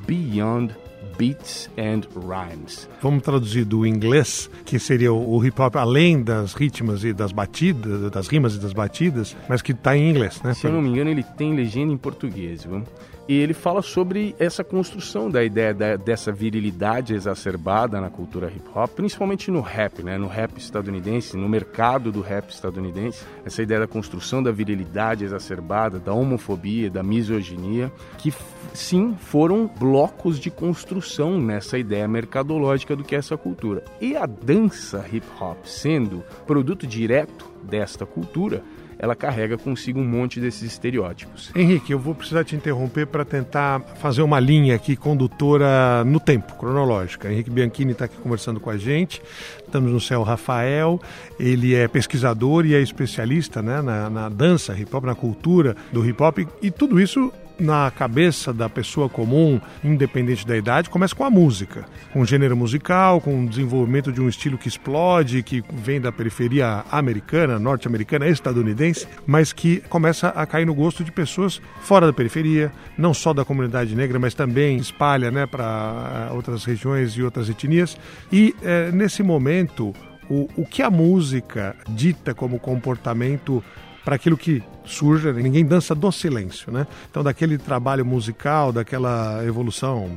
Beyond 0.05 0.75
Beats 1.17 1.69
and 1.77 2.01
Rhymes. 2.15 2.87
Vamos 3.01 3.23
traduzir 3.23 3.65
do 3.65 3.85
inglês, 3.85 4.49
que 4.65 4.77
seria 4.77 5.11
o 5.11 5.43
hip 5.43 5.59
hop 5.59 5.75
além 5.75 6.21
das 6.21 6.53
ritmas 6.53 7.03
e 7.03 7.11
das 7.11 7.31
batidas, 7.31 8.11
das 8.11 8.27
rimas 8.27 8.55
e 8.55 8.59
das 8.59 8.71
batidas, 8.71 9.35
mas 9.49 9.61
que 9.61 9.71
está 9.71 9.97
em 9.97 10.09
inglês, 10.09 10.41
né? 10.43 10.53
Se 10.53 10.67
eu 10.67 10.71
não 10.71 10.81
me 10.81 10.89
engano, 10.89 11.09
ele 11.09 11.23
tem 11.23 11.55
legenda 11.55 11.91
em 11.91 11.97
português, 11.97 12.63
viu? 12.63 12.83
E 13.27 13.33
ele 13.33 13.53
fala 13.53 13.81
sobre 13.81 14.33
essa 14.39 14.63
construção 14.63 15.29
da 15.29 15.43
ideia 15.43 15.73
da, 15.73 15.97
dessa 15.97 16.31
virilidade 16.31 17.13
exacerbada 17.13 17.99
na 17.99 18.09
cultura 18.09 18.47
hip 18.47 18.63
hop, 18.73 18.89
principalmente 18.91 19.51
no 19.51 19.59
rap, 19.59 20.01
né? 20.01 20.17
no 20.17 20.27
rap 20.27 20.57
estadunidense, 20.57 21.35
no 21.35 21.49
mercado 21.49 22.09
do 22.09 22.21
rap 22.21 22.49
estadunidense. 22.49 23.25
Essa 23.45 23.61
ideia 23.61 23.81
da 23.81 23.87
construção 23.87 24.41
da 24.41 24.49
virilidade 24.51 25.25
exacerbada, 25.25 25.99
da 25.99 26.13
homofobia, 26.13 26.89
da 26.89 27.03
misoginia, 27.03 27.91
que 28.17 28.33
sim 28.73 29.13
foram 29.19 29.67
blocos 29.67 30.39
de 30.39 30.49
construção 30.49 31.37
nessa 31.37 31.77
ideia 31.77 32.07
mercadológica 32.07 32.95
do 32.95 33.03
que 33.03 33.13
é 33.13 33.19
essa 33.19 33.35
cultura. 33.35 33.83
E 33.99 34.15
a 34.15 34.25
dança 34.25 35.05
hip 35.11 35.27
hop, 35.37 35.65
sendo 35.65 36.23
produto 36.45 36.87
direto 36.87 37.51
desta 37.61 38.05
cultura, 38.05 38.63
ela 38.99 39.15
carrega 39.15 39.57
consigo 39.57 39.99
um 39.99 40.05
monte 40.05 40.39
desses 40.39 40.63
estereótipos. 40.63 41.51
Henrique, 41.55 41.91
eu 41.91 41.99
vou 41.99 42.15
precisar 42.15 42.43
te 42.43 42.55
interromper 42.55 43.07
para 43.07 43.23
tentar 43.23 43.79
fazer 43.99 44.21
uma 44.21 44.39
linha 44.39 44.75
aqui 44.75 44.95
condutora 44.95 46.03
no 46.03 46.19
tempo, 46.19 46.55
cronológica. 46.55 47.31
Henrique 47.31 47.49
Bianchini 47.49 47.91
está 47.91 48.05
aqui 48.05 48.17
conversando 48.17 48.59
com 48.59 48.69
a 48.69 48.77
gente. 48.77 49.21
Estamos 49.59 49.91
no 49.91 49.99
céu 49.99 50.23
Rafael, 50.23 50.99
ele 51.39 51.75
é 51.75 51.87
pesquisador 51.87 52.65
e 52.65 52.73
é 52.73 52.81
especialista 52.81 53.61
né, 53.61 53.81
na, 53.81 54.09
na 54.09 54.29
dança 54.29 54.73
hip 54.77 54.95
hop, 54.95 55.03
na 55.03 55.15
cultura 55.15 55.75
do 55.91 56.05
hip 56.05 56.21
hop, 56.21 56.39
e 56.61 56.71
tudo 56.71 56.99
isso 56.99 57.31
na 57.59 57.91
cabeça 57.91 58.53
da 58.53 58.69
pessoa 58.69 59.09
comum, 59.09 59.59
independente 59.83 60.45
da 60.45 60.55
idade, 60.57 60.89
começa 60.89 61.15
com 61.15 61.23
a 61.23 61.29
música, 61.29 61.85
com 62.13 62.21
o 62.21 62.25
gênero 62.25 62.55
musical, 62.55 63.19
com 63.19 63.43
o 63.43 63.47
desenvolvimento 63.47 64.11
de 64.11 64.21
um 64.21 64.29
estilo 64.29 64.57
que 64.57 64.67
explode, 64.67 65.43
que 65.43 65.63
vem 65.73 65.99
da 65.99 66.11
periferia 66.11 66.83
americana, 66.91 67.59
norte-americana, 67.59 68.27
estadunidense, 68.27 69.07
mas 69.25 69.51
que 69.51 69.81
começa 69.89 70.29
a 70.29 70.45
cair 70.45 70.65
no 70.65 70.73
gosto 70.73 71.03
de 71.03 71.11
pessoas 71.11 71.61
fora 71.81 72.05
da 72.05 72.13
periferia, 72.13 72.71
não 72.97 73.13
só 73.13 73.33
da 73.33 73.45
comunidade 73.45 73.95
negra, 73.95 74.19
mas 74.19 74.33
também 74.33 74.77
espalha 74.77 75.31
né, 75.31 75.45
para 75.45 76.29
eh, 76.29 76.33
outras 76.33 76.63
regiões 76.65 77.13
e 77.13 77.23
outras 77.23 77.49
etnias. 77.49 77.97
E 78.31 78.55
é, 78.61 78.91
nesse 78.91 79.23
momento, 79.23 79.93
o, 80.29 80.47
o 80.55 80.65
que 80.65 80.81
a 80.81 80.89
música 80.89 81.75
dita 81.89 82.33
como 82.33 82.59
comportamento 82.59 83.63
para 84.07 84.15
aquilo 84.15 84.37
que 84.37 84.63
surge, 84.85 85.33
ninguém 85.33 85.65
dança 85.65 85.93
do 85.93 86.09
silêncio, 86.13 86.71
né? 86.71 86.87
Então, 87.11 87.21
daquele 87.21 87.57
trabalho 87.57 88.05
musical, 88.05 88.71
daquela 88.71 89.43
evolução 89.43 90.09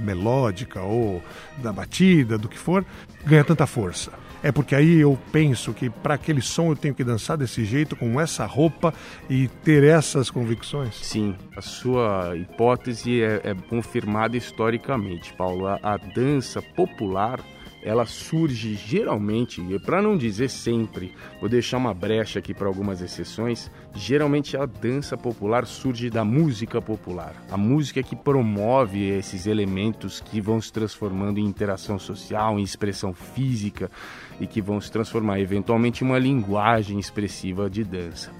melódica 0.00 0.80
ou 0.80 1.20
da 1.58 1.72
batida, 1.72 2.38
do 2.38 2.48
que 2.48 2.56
for, 2.56 2.84
ganha 3.26 3.42
tanta 3.42 3.66
força. 3.66 4.12
É 4.44 4.52
porque 4.52 4.76
aí 4.76 5.00
eu 5.00 5.18
penso 5.32 5.74
que 5.74 5.90
para 5.90 6.14
aquele 6.14 6.40
som 6.40 6.68
eu 6.68 6.76
tenho 6.76 6.94
que 6.94 7.02
dançar 7.02 7.36
desse 7.36 7.64
jeito, 7.64 7.96
com 7.96 8.20
essa 8.20 8.46
roupa 8.46 8.94
e 9.28 9.48
ter 9.64 9.82
essas 9.82 10.30
convicções? 10.30 10.94
Sim, 11.02 11.34
a 11.56 11.60
sua 11.60 12.36
hipótese 12.36 13.24
é, 13.24 13.40
é 13.42 13.54
confirmada 13.68 14.36
historicamente, 14.36 15.32
Paulo. 15.32 15.66
A, 15.66 15.80
a 15.82 15.96
dança 15.96 16.62
popular 16.62 17.40
ela 17.82 18.06
surge 18.06 18.74
geralmente, 18.74 19.60
para 19.84 20.00
não 20.00 20.16
dizer 20.16 20.48
sempre, 20.48 21.12
vou 21.40 21.48
deixar 21.48 21.78
uma 21.78 21.92
brecha 21.92 22.38
aqui 22.38 22.54
para 22.54 22.68
algumas 22.68 23.00
exceções, 23.00 23.70
geralmente 23.92 24.56
a 24.56 24.64
dança 24.64 25.16
popular 25.16 25.66
surge 25.66 26.08
da 26.08 26.24
música 26.24 26.80
popular. 26.80 27.34
A 27.50 27.56
música 27.56 28.02
que 28.02 28.14
promove 28.14 29.10
esses 29.10 29.46
elementos 29.46 30.20
que 30.20 30.40
vão 30.40 30.60
se 30.60 30.72
transformando 30.72 31.38
em 31.38 31.44
interação 31.44 31.98
social, 31.98 32.58
em 32.58 32.62
expressão 32.62 33.12
física 33.12 33.90
e 34.40 34.46
que 34.46 34.62
vão 34.62 34.80
se 34.80 34.90
transformar 34.90 35.40
eventualmente 35.40 36.04
em 36.04 36.06
uma 36.06 36.18
linguagem 36.18 36.98
expressiva 36.98 37.68
de 37.68 37.82
dança. 37.82 38.30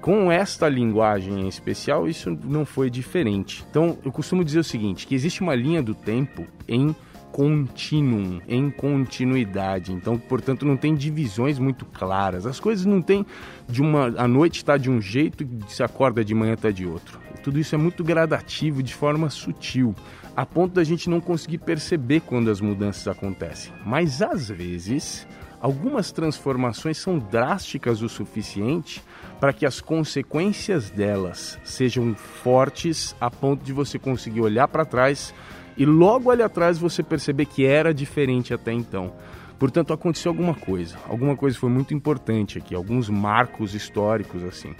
Com 0.00 0.30
esta 0.30 0.68
linguagem 0.68 1.40
em 1.40 1.48
especial, 1.48 2.06
isso 2.06 2.30
não 2.44 2.66
foi 2.66 2.90
diferente. 2.90 3.64
Então, 3.70 3.98
eu 4.04 4.12
costumo 4.12 4.44
dizer 4.44 4.58
o 4.58 4.64
seguinte, 4.64 5.06
que 5.06 5.14
existe 5.14 5.40
uma 5.40 5.54
linha 5.54 5.82
do 5.82 5.94
tempo 5.94 6.46
em 6.68 6.94
contínuo, 7.34 8.40
em 8.46 8.70
continuidade. 8.70 9.92
Então, 9.92 10.16
portanto, 10.16 10.64
não 10.64 10.76
tem 10.76 10.94
divisões 10.94 11.58
muito 11.58 11.84
claras. 11.84 12.46
As 12.46 12.60
coisas 12.60 12.86
não 12.86 13.02
tem 13.02 13.26
de 13.68 13.82
uma 13.82 14.14
a 14.16 14.28
noite 14.28 14.58
está 14.58 14.76
de 14.76 14.88
um 14.88 15.00
jeito 15.00 15.44
se 15.66 15.82
acorda 15.82 16.24
de 16.24 16.32
manhã 16.32 16.54
está 16.54 16.70
de 16.70 16.86
outro. 16.86 17.18
Tudo 17.42 17.58
isso 17.58 17.74
é 17.74 17.78
muito 17.78 18.04
gradativo, 18.04 18.84
de 18.84 18.94
forma 18.94 19.28
sutil, 19.30 19.96
a 20.36 20.46
ponto 20.46 20.74
da 20.74 20.84
gente 20.84 21.10
não 21.10 21.20
conseguir 21.20 21.58
perceber 21.58 22.20
quando 22.20 22.52
as 22.52 22.60
mudanças 22.60 23.08
acontecem. 23.08 23.72
Mas 23.84 24.22
às 24.22 24.48
vezes, 24.48 25.26
algumas 25.60 26.12
transformações 26.12 26.98
são 26.98 27.18
drásticas 27.18 28.00
o 28.00 28.08
suficiente 28.08 29.02
para 29.40 29.52
que 29.52 29.66
as 29.66 29.80
consequências 29.80 30.88
delas 30.88 31.58
sejam 31.64 32.14
fortes 32.14 33.12
a 33.20 33.28
ponto 33.28 33.64
de 33.64 33.72
você 33.72 33.98
conseguir 33.98 34.40
olhar 34.40 34.68
para 34.68 34.84
trás 34.84 35.34
e 35.76 35.84
logo 35.84 36.30
ali 36.30 36.42
atrás 36.42 36.78
você 36.78 37.02
perceber 37.02 37.46
que 37.46 37.64
era 37.64 37.92
diferente 37.92 38.54
até 38.54 38.72
então. 38.72 39.12
Portanto, 39.58 39.92
aconteceu 39.92 40.30
alguma 40.30 40.54
coisa. 40.54 40.96
Alguma 41.08 41.36
coisa 41.36 41.58
foi 41.58 41.70
muito 41.70 41.94
importante 41.94 42.58
aqui, 42.58 42.74
alguns 42.74 43.08
marcos 43.08 43.74
históricos 43.74 44.42
assim. 44.44 44.74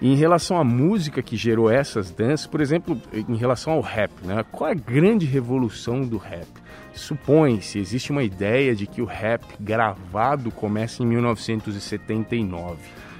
E 0.00 0.12
em 0.12 0.14
relação 0.14 0.58
à 0.58 0.64
música 0.64 1.22
que 1.22 1.36
gerou 1.36 1.70
essas 1.70 2.10
danças, 2.10 2.46
por 2.46 2.60
exemplo, 2.60 3.00
em 3.12 3.36
relação 3.36 3.72
ao 3.72 3.80
rap, 3.80 4.12
né? 4.22 4.44
qual 4.52 4.70
é 4.70 4.72
a 4.72 4.76
grande 4.76 5.26
revolução 5.26 6.02
do 6.02 6.16
rap? 6.16 6.46
Supõe-se, 6.94 7.78
existe 7.78 8.10
uma 8.10 8.22
ideia 8.22 8.74
de 8.74 8.86
que 8.86 9.02
o 9.02 9.04
rap 9.04 9.44
gravado 9.60 10.50
começa 10.50 11.02
em 11.02 11.06
1979. 11.06 12.76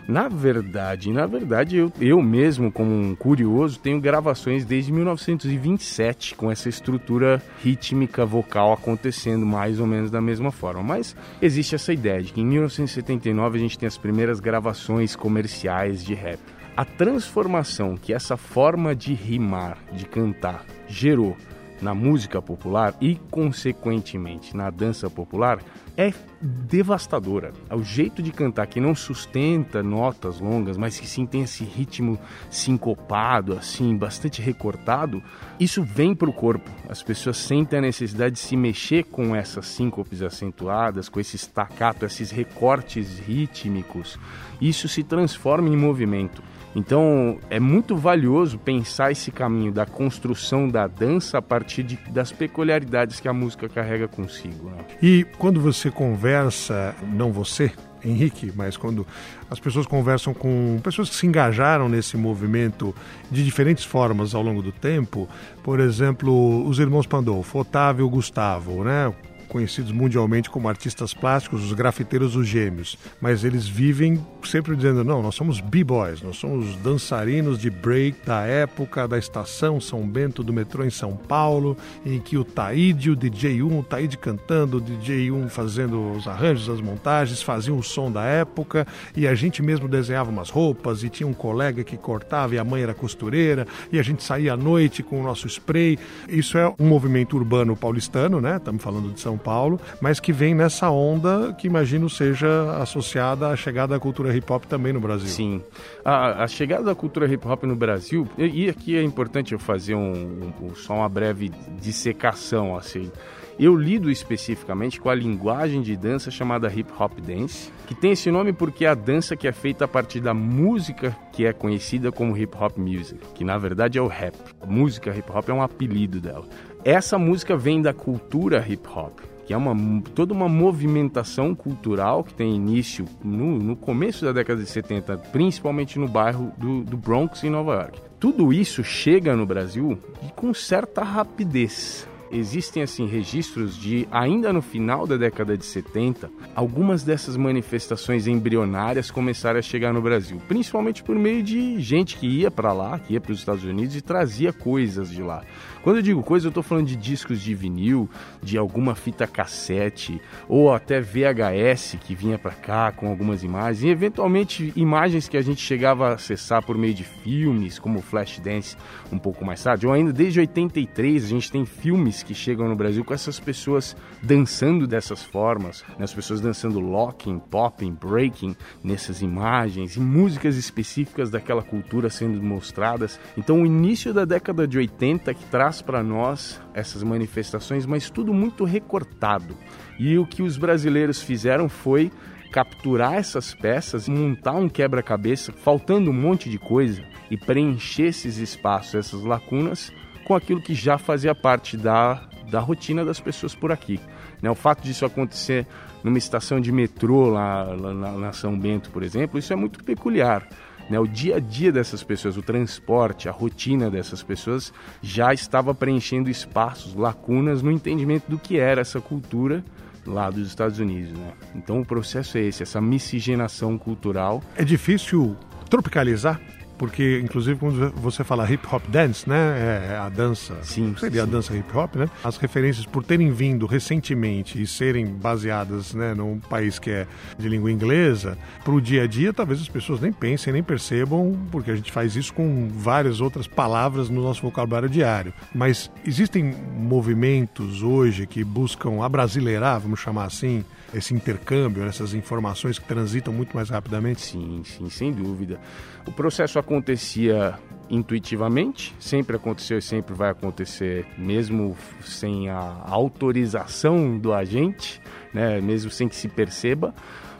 Na 0.09 0.27
verdade, 0.27 1.13
na 1.13 1.27
verdade, 1.27 1.77
eu, 1.77 1.93
eu 2.01 2.23
mesmo, 2.23 2.73
como 2.73 2.91
um 2.91 3.15
curioso, 3.15 3.79
tenho 3.79 4.01
gravações 4.01 4.65
desde 4.65 4.91
1927 4.91 6.35
com 6.35 6.51
essa 6.51 6.67
estrutura 6.67 7.43
rítmica 7.63 8.25
vocal 8.25 8.73
acontecendo 8.73 9.45
mais 9.45 9.79
ou 9.79 9.87
menos 9.87 10.11
da 10.11 10.19
mesma 10.19 10.51
forma. 10.51 10.83
Mas 10.83 11.15
existe 11.43 11.75
essa 11.75 11.93
ideia 11.93 12.23
de 12.23 12.33
que 12.33 12.41
em 12.41 12.47
1979 12.47 13.59
a 13.59 13.61
gente 13.61 13.79
tem 13.79 13.87
as 13.87 13.99
primeiras 13.99 14.41
gravações 14.41 15.15
comerciais 15.15 16.03
de 16.03 16.15
rap. 16.15 16.41
A 16.75 16.87
transformação 16.87 17.95
que 17.95 18.15
essa 18.15 18.39
forma 18.39 18.97
de 18.97 19.13
rimar, 19.13 19.77
de 19.93 20.07
cantar, 20.07 20.65
gerou 20.89 21.37
na 21.81 21.95
música 21.95 22.41
popular 22.43 22.95
e, 23.01 23.17
consequentemente, 23.31 24.57
na 24.57 24.71
dança 24.71 25.09
popular 25.09 25.61
é 25.97 26.13
devastadora. 26.41 27.53
É 27.69 27.75
o 27.75 27.83
jeito 27.83 28.23
de 28.23 28.31
cantar 28.31 28.67
que 28.69 28.81
não 28.81 28.95
sustenta 28.95 29.83
notas 29.83 30.39
longas, 30.39 30.77
mas 30.77 30.99
que 30.99 31.07
sim 31.07 31.27
tem 31.27 31.43
esse 31.43 31.65
ritmo 31.65 32.19
sincopado, 32.49 33.55
assim, 33.55 33.97
bastante 33.97 34.41
recortado, 34.41 35.21
isso 35.59 35.83
vem 35.83 36.15
para 36.15 36.31
o 36.31 36.33
corpo. 36.33 36.71
As 36.89 37.03
pessoas 37.03 37.39
sentem 37.39 37.81
a 37.81 37.83
necessidade 37.83 38.37
de 38.37 38.41
se 38.41 38.57
mexer 38.57 39.05
com 39.05 39.35
essas 39.35 39.67
síncopes 39.67 40.23
acentuadas, 40.23 41.09
com 41.09 41.19
esse 41.19 41.37
staccato, 41.37 42.05
esses 42.05 42.31
recortes 42.31 43.19
rítmicos. 43.19 44.19
Isso 44.61 44.89
se 44.89 45.03
transforma 45.03 45.69
em 45.69 45.77
movimento. 45.77 46.43
Então 46.75 47.39
é 47.51 47.59
muito 47.59 47.97
valioso 47.97 48.59
pensar 48.59 49.11
esse 49.11 49.31
caminho 49.31 49.73
da 49.73 49.87
construção 49.87 50.69
da 50.69 50.87
dança 50.87 51.39
a 51.39 51.43
partir 51.43 51.83
de, 51.83 51.97
das 52.11 52.31
peculiaridades 52.31 53.21
que 53.21 53.29
a 53.29 53.33
música 53.33 53.69
carrega 53.69 54.07
consigo. 54.07 54.71
Né? 54.71 54.85
E 55.03 55.27
quando 55.39 55.61
você 55.61 55.91
conversa, 55.91 56.95
não 57.03 57.33
você, 57.33 57.73
Henrique, 58.05 58.53
mas 58.55 58.77
quando 58.77 59.07
as 59.51 59.59
pessoas 59.59 59.87
conversam 59.87 60.33
com 60.33 60.79
pessoas 60.83 61.09
que 61.09 61.17
se 61.17 61.27
engajaram 61.27 61.89
nesse 61.89 62.17
movimento 62.17 62.95
de 63.31 63.45
diferentes 63.45 63.85
formas 63.85 64.35
ao 64.35 64.43
longo 64.43 64.63
do 64.63 64.73
tempo, 64.73 65.29
por 65.63 65.81
exemplo, 65.81 66.67
os 66.67 66.79
irmãos 66.79 67.07
Pandolfo, 67.07 67.59
Otávio 67.59 68.09
Gustavo, 68.09 68.85
né? 68.85 69.13
Conhecidos 69.49 69.91
mundialmente 69.91 70.51
como 70.51 70.69
artistas 70.69 71.15
plásticos, 71.15 71.65
os 71.65 71.73
grafiteiros 71.73 72.37
os 72.37 72.47
gêmeos, 72.47 72.97
mas 73.21 73.45
eles 73.45 73.67
vivem 73.67 74.25
sempre 74.45 74.77
dizendo: 74.77 75.03
não, 75.03 75.23
nós 75.23 75.35
somos 75.35 75.61
b-boys, 75.61 76.23
nós 76.23 76.37
somos 76.37 76.77
dançarinos 76.77 77.59
de 77.59 77.71
break 77.71 78.25
da 78.25 78.43
época 78.43 79.09
da 79.09 79.19
estação 79.19 79.81
São 79.81 80.07
Bento 80.07 80.43
do 80.43 80.53
metrô 80.53 80.85
em 80.85 80.91
São 80.91 81.17
Paulo, 81.17 81.77
em 82.05 82.21
que 82.21 82.37
o 82.37 82.45
Taíde, 82.45 83.11
o 83.11 83.17
DJ1, 83.17 83.81
o 83.81 83.83
Taíde 83.83 84.19
cantando, 84.19 84.79
o 84.79 84.81
DJ1 84.81 85.49
fazendo 85.49 86.13
os 86.13 86.27
arranjos, 86.27 86.69
as 86.69 86.81
montagens, 86.81 87.43
faziam 87.43 87.79
o 87.79 87.83
som 87.83 88.11
da 88.11 88.25
época 88.25 88.87
e 89.17 89.27
a 89.27 89.35
gente 89.35 89.63
mesmo 89.63 89.89
desenhava 89.89 90.31
umas 90.31 90.51
roupas 90.51 91.03
e 91.03 91.09
tinha 91.09 91.27
um 91.27 91.33
colega 91.33 91.83
que 91.83 91.97
cortava 91.97 92.55
e 92.55 92.59
a 92.59 92.65
mãe 92.65 92.83
era 92.83 92.95
costureira 92.95 93.67
e 93.91 93.99
a 93.99 94.03
gente 94.03 94.23
saía 94.23 94.53
à 94.53 94.57
noite 94.57 95.03
com 95.03 95.21
o 95.21 95.23
nosso 95.23 95.47
spray. 95.47 95.99
Isso 96.29 96.59
é 96.59 96.69
um 96.79 96.87
movimento 96.87 97.37
urbano 97.37 97.77
paulistano, 97.77 98.41
né? 98.41 98.57
Estamos 98.57 98.83
falando 98.83 99.13
de 99.13 99.21
São 99.21 99.38
Paulo, 99.39 99.81
mas 100.01 100.21
que 100.21 100.33
vem 100.33 100.55
nessa 100.55 100.91
onda 100.91 101.53
que 101.55 101.67
imagino 101.67 102.09
seja 102.11 102.73
associada 102.83 103.49
à 103.49 103.57
chegada 103.57 103.95
da 103.95 104.01
cultura 104.01 104.35
hip 104.37 104.51
hop 104.53 104.65
também 104.65 104.93
no 104.93 105.01
Brasil. 105.01 105.29
Sim. 105.29 105.63
A, 106.05 106.45
a 106.45 106.49
chegada 106.49 106.85
da 106.85 106.95
cultura 106.95 107.27
hip 107.27 107.47
hop 107.47 107.65
no 107.65 107.77
Brasil, 107.77 108.29
e, 108.37 108.65
e 108.65 108.69
aqui 108.69 108.97
é 108.97 109.03
importante 109.03 109.53
eu 109.53 109.59
fazer 109.59 109.95
um, 109.95 110.53
um, 110.61 110.75
só 110.75 110.95
uma 110.95 111.09
breve 111.09 111.51
dissecação 111.81 112.77
assim. 112.77 113.11
Eu 113.59 113.75
lido 113.75 114.09
especificamente 114.09 115.01
com 115.01 115.11
a 115.11 115.15
linguagem 115.17 115.83
de 115.83 115.97
dança 115.97 116.31
chamada 116.31 116.73
hip 116.73 116.93
hop 116.97 117.19
dance, 117.19 117.73
que 117.89 117.95
tem 117.95 118.13
esse 118.13 118.31
nome 118.31 118.53
porque 118.53 118.85
é 118.85 118.89
a 118.89 118.95
dança 118.95 119.37
que 119.37 119.49
é 119.49 119.53
feita 119.53 119.85
a 119.85 119.89
partir 119.89 120.21
da 120.21 120.33
música 120.33 121.17
que 121.33 121.45
é 121.45 121.53
conhecida 121.53 122.13
como 122.13 122.37
hip 122.37 122.57
hop 122.57 122.79
music, 122.79 123.19
que 123.35 123.43
na 123.43 123.59
verdade 123.59 123.99
é 123.99 124.01
o 124.01 124.07
rap. 124.07 124.37
Música 124.65 125.11
hip 125.11 125.29
hop 125.33 125.49
é 125.49 125.53
um 125.53 125.61
apelido 125.61 126.21
dela. 126.21 126.47
Essa 126.85 127.19
música 127.19 127.57
vem 127.57 127.83
da 127.83 127.93
cultura 127.93 128.65
hip 128.69 128.89
hop 128.89 129.19
que 129.45 129.55
é 129.55 129.57
uma, 129.57 130.03
toda 130.15 130.35
uma 130.35 130.47
movimentação 130.47 131.55
cultural 131.55 132.23
que 132.23 132.35
tem 132.35 132.55
início 132.55 133.07
no, 133.25 133.59
no 133.59 133.75
começo 133.75 134.23
da 134.23 134.31
década 134.31 134.63
de 134.63 134.69
70, 134.69 135.17
principalmente 135.33 135.99
no 135.99 136.07
bairro 136.07 136.53
do, 136.59 136.85
do 136.85 136.99
Bronx, 136.99 137.43
em 137.43 137.49
Nova 137.49 137.73
York. 137.73 137.99
Tudo 138.21 138.53
isso 138.53 138.85
chega 138.85 139.35
no 139.35 139.47
Brasil 139.47 139.99
com 140.37 140.53
certa 140.53 141.03
rapidez 141.03 142.07
existem 142.31 142.83
assim 142.83 143.07
registros 143.07 143.77
de 143.77 144.07
ainda 144.11 144.53
no 144.53 144.63
final 144.63 145.07
da 145.07 145.17
década 145.17 145.57
de 145.57 145.65
70, 145.65 146.31
algumas 146.55 147.03
dessas 147.03 147.37
manifestações 147.37 148.27
embrionárias 148.27 149.11
começaram 149.11 149.59
a 149.59 149.63
chegar 149.63 149.93
no 149.93 150.03
Brasil, 150.03 150.41
principalmente 150.49 151.03
por 151.03 151.17
meio 151.17 151.43
de 151.43 151.81
gente 151.81 152.17
que 152.17 152.27
ia 152.27 152.51
para 152.51 152.73
lá, 152.73 152.99
que 152.99 153.15
ia 153.15 153.21
para 153.21 153.33
os 153.33 153.39
Estados 153.39 153.65
Unidos 153.65 153.97
e 153.97 154.01
trazia 154.01 154.53
coisas 154.53 155.11
de 155.11 155.23
lá. 155.23 155.43
Quando 155.83 155.97
eu 155.97 156.03
digo 156.03 156.23
coisa, 156.23 156.47
eu 156.47 156.51
estou 156.51 156.63
falando 156.63 156.87
de 156.87 156.97
discos 156.97 157.41
de 157.41 157.55
vinil, 157.55 158.11
de 158.43 158.59
alguma 158.59 158.95
fita 158.95 159.27
cassete 159.27 160.21
ou 160.49 160.73
até 160.73 161.01
VHS 161.01 161.97
que 162.01 162.15
vinha 162.15 162.39
para 162.39 162.53
cá 162.53 162.93
com 162.93 163.09
algumas 163.09 163.43
imagens 163.43 163.83
e 163.85 163.89
eventualmente 163.89 164.73
imagens 164.77 165.29
que 165.29 165.37
a 165.37 165.43
gente 165.43 165.61
chegava 165.61 166.09
a 166.09 166.15
acessar 166.15 166.63
por 166.65 166.77
meio 166.77 166.95
de 166.95 167.05
filmes, 167.05 167.79
como 167.79 168.03
Flashdance 168.03 168.77
um 169.11 169.19
pouco 169.19 169.45
mais 169.45 169.63
tarde, 169.63 169.87
ou 169.87 169.93
ainda 169.93 170.13
desde 170.13 170.41
83 170.41 171.25
a 171.25 171.29
gente 171.29 171.51
tem 171.51 171.65
filmes 171.65 172.18
que 172.23 172.35
chegam 172.35 172.69
no 172.69 172.77
Brasil 172.77 173.05
com 173.05 173.15
essas 173.15 173.39
pessoas 173.41 173.97
dançando 174.23 174.87
dessas 174.87 175.23
formas, 175.23 175.85
né? 175.99 176.05
as 176.05 176.13
pessoas 176.13 176.41
dançando 176.41 176.81
locking, 176.81 177.39
popping, 177.39 177.93
breaking 177.93 178.57
nessas 178.83 179.23
imagens 179.23 179.97
e 179.97 180.01
músicas 180.01 180.57
específicas 180.57 181.31
daquela 181.31 181.63
cultura 181.63 182.11
sendo 182.11 182.43
mostradas. 182.43 183.19
Então 183.37 183.63
o 183.63 183.67
início 183.67 184.13
da 184.13 184.25
década 184.25 184.67
de 184.67 184.79
80 184.79 185.33
que 185.35 185.45
traz 185.47 185.83
para 185.83 186.03
nós 186.03 186.61
essas 186.75 187.03
manifestações, 187.03 187.87
mas 187.87 188.11
tudo 188.11 188.33
muito 188.33 188.65
recortado. 188.65 189.57
E 189.99 190.19
o 190.19 190.27
que 190.27 190.43
os 190.43 190.57
brasileiros 190.57 191.21
fizeram 191.23 191.69
foi 191.69 192.11
capturar 192.51 193.15
essas 193.15 193.55
peças, 193.55 194.09
montar 194.09 194.53
um 194.53 194.69
quebra-cabeça, 194.69 195.53
faltando 195.53 196.11
um 196.11 196.15
monte 196.15 196.49
de 196.49 196.59
coisa, 196.59 197.03
e 197.31 197.37
preencher 197.37 198.07
esses 198.07 198.39
espaços, 198.39 198.95
essas 198.95 199.23
lacunas, 199.23 199.93
com 200.29 200.35
aquilo 200.35 200.61
que 200.61 200.75
já 200.75 200.99
fazia 200.99 201.35
parte 201.35 201.75
da, 201.75 202.23
da 202.51 202.61
rotina 202.61 203.03
das 203.03 203.19
pessoas 203.19 203.55
por 203.55 203.73
aqui. 203.73 203.99
Né? 204.43 204.51
O 204.51 204.55
fato 204.55 204.83
disso 204.83 205.07
acontecer 205.07 205.67
numa 206.05 206.19
estação 206.19 206.61
de 206.61 206.71
metrô 206.71 207.31
lá, 207.31 207.63
lá 207.65 208.13
na 208.13 208.33
São 208.35 208.57
Bento, 208.57 208.91
por 208.91 209.03
exemplo, 209.03 209.39
isso 209.39 209.55
é 209.55 209.57
muito 209.57 209.83
peculiar. 209.83 210.47
Né, 210.91 210.99
o 210.99 211.07
dia 211.07 211.37
a 211.37 211.41
dia 211.41 211.71
dessas 211.71 212.03
pessoas, 212.03 212.39
o 212.39 212.43
transporte, 212.43 213.29
a 213.29 213.33
rotina 213.33 213.91
dessas 213.91 214.23
pessoas 214.23 214.73
já 215.03 215.35
estava 215.35 215.75
preenchendo 215.75 216.31
espaços, 216.31 216.95
lacunas 216.95 217.61
no 217.61 217.71
entendimento 217.71 218.25
do 218.31 218.39
que 218.39 218.59
era 218.59 218.81
essa 218.81 218.99
cultura 218.99 219.63
lá 220.07 220.31
dos 220.31 220.47
Estados 220.47 220.79
Unidos. 220.79 221.13
Né? 221.13 221.33
Então 221.55 221.81
o 221.81 221.85
processo 221.85 222.39
é 222.39 222.43
esse, 222.43 222.63
essa 222.63 222.81
miscigenação 222.81 223.77
cultural. 223.77 224.43
É 224.57 224.65
difícil 224.65 225.37
tropicalizar 225.69 226.41
porque 226.79 227.21
inclusive 227.23 227.59
quando 227.59 227.91
você 227.97 228.23
fala 228.25 228.51
hip 228.51 228.67
hop 228.71 228.83
dance, 228.89 229.29
né, 229.29 229.89
é 229.91 229.97
a 229.97 230.09
dança, 230.09 230.57
sim, 230.63 230.95
seria 230.99 231.23
sim. 231.23 231.29
a 231.29 231.31
dança 231.31 231.57
hip 231.57 231.77
hop, 231.77 231.97
né? 231.97 232.09
As 232.23 232.37
referências 232.37 232.87
por 232.87 233.05
terem 233.05 233.31
vindo 233.31 233.67
recentemente 233.67 234.61
e 234.61 234.67
serem 234.67 235.07
baseadas, 235.07 235.93
né, 235.95 236.15
num 236.15 236.39
país 236.39 236.79
que 236.79 236.91
é 236.91 237.07
de 237.39 237.49
língua 237.49 237.71
inglesa, 237.71 238.39
para 238.65 238.73
o 238.73 238.81
dia 238.81 239.03
a 239.03 239.07
dia, 239.07 239.33
talvez 239.33 239.61
as 239.61 239.69
pessoas 239.69 240.01
nem 240.01 240.13
pensem, 240.13 240.53
nem 240.53 240.63
percebam, 240.63 241.37
porque 241.51 241.71
a 241.71 241.77
gente 241.77 241.91
faz 241.91 242.17
isso 242.17 242.33
com 242.33 242.69
várias 242.71 243.21
outras 243.21 243.47
palavras 243.47 244.09
no 244.09 244.23
nosso 244.23 244.43
vocabulário 244.43 244.89
diário. 244.89 245.33
Mas 245.55 245.91
existem 246.07 246.55
movimentos 246.77 247.83
hoje 247.83 248.27
que 248.27 248.45
buscam 248.45 249.03
abrasileirar, 249.03 249.81
vamos 249.81 250.01
chamar 250.01 250.25
assim, 250.25 250.65
esse 250.95 251.15
intercâmbio, 251.15 251.85
essas 251.85 252.15
informações 252.15 252.79
que 252.79 252.87
transitam 252.87 253.33
muito 253.33 253.55
mais 253.55 253.69
rapidamente? 253.69 254.21
Sim, 254.21 254.63
sim, 254.65 254.89
sem 254.89 255.13
dúvida. 255.13 255.61
O 256.07 256.13
processo 256.13 256.59
acontecia 256.59 257.59
intuitivamente, 257.91 258.95
sempre 258.99 259.37
aconteceu 259.37 259.79
e 259.79 259.83
sempre 259.83 260.15
vai 260.15 260.31
acontecer, 260.31 261.07
mesmo 261.17 261.77
sem 262.03 262.49
a 262.49 262.83
autorização 262.87 264.19
do 264.19 264.33
agente, 264.33 265.01
né, 265.33 265.61
mesmo 265.61 265.91
sem 265.91 266.09
que 266.09 266.17
se 266.17 266.29
perceba, 266.29 266.95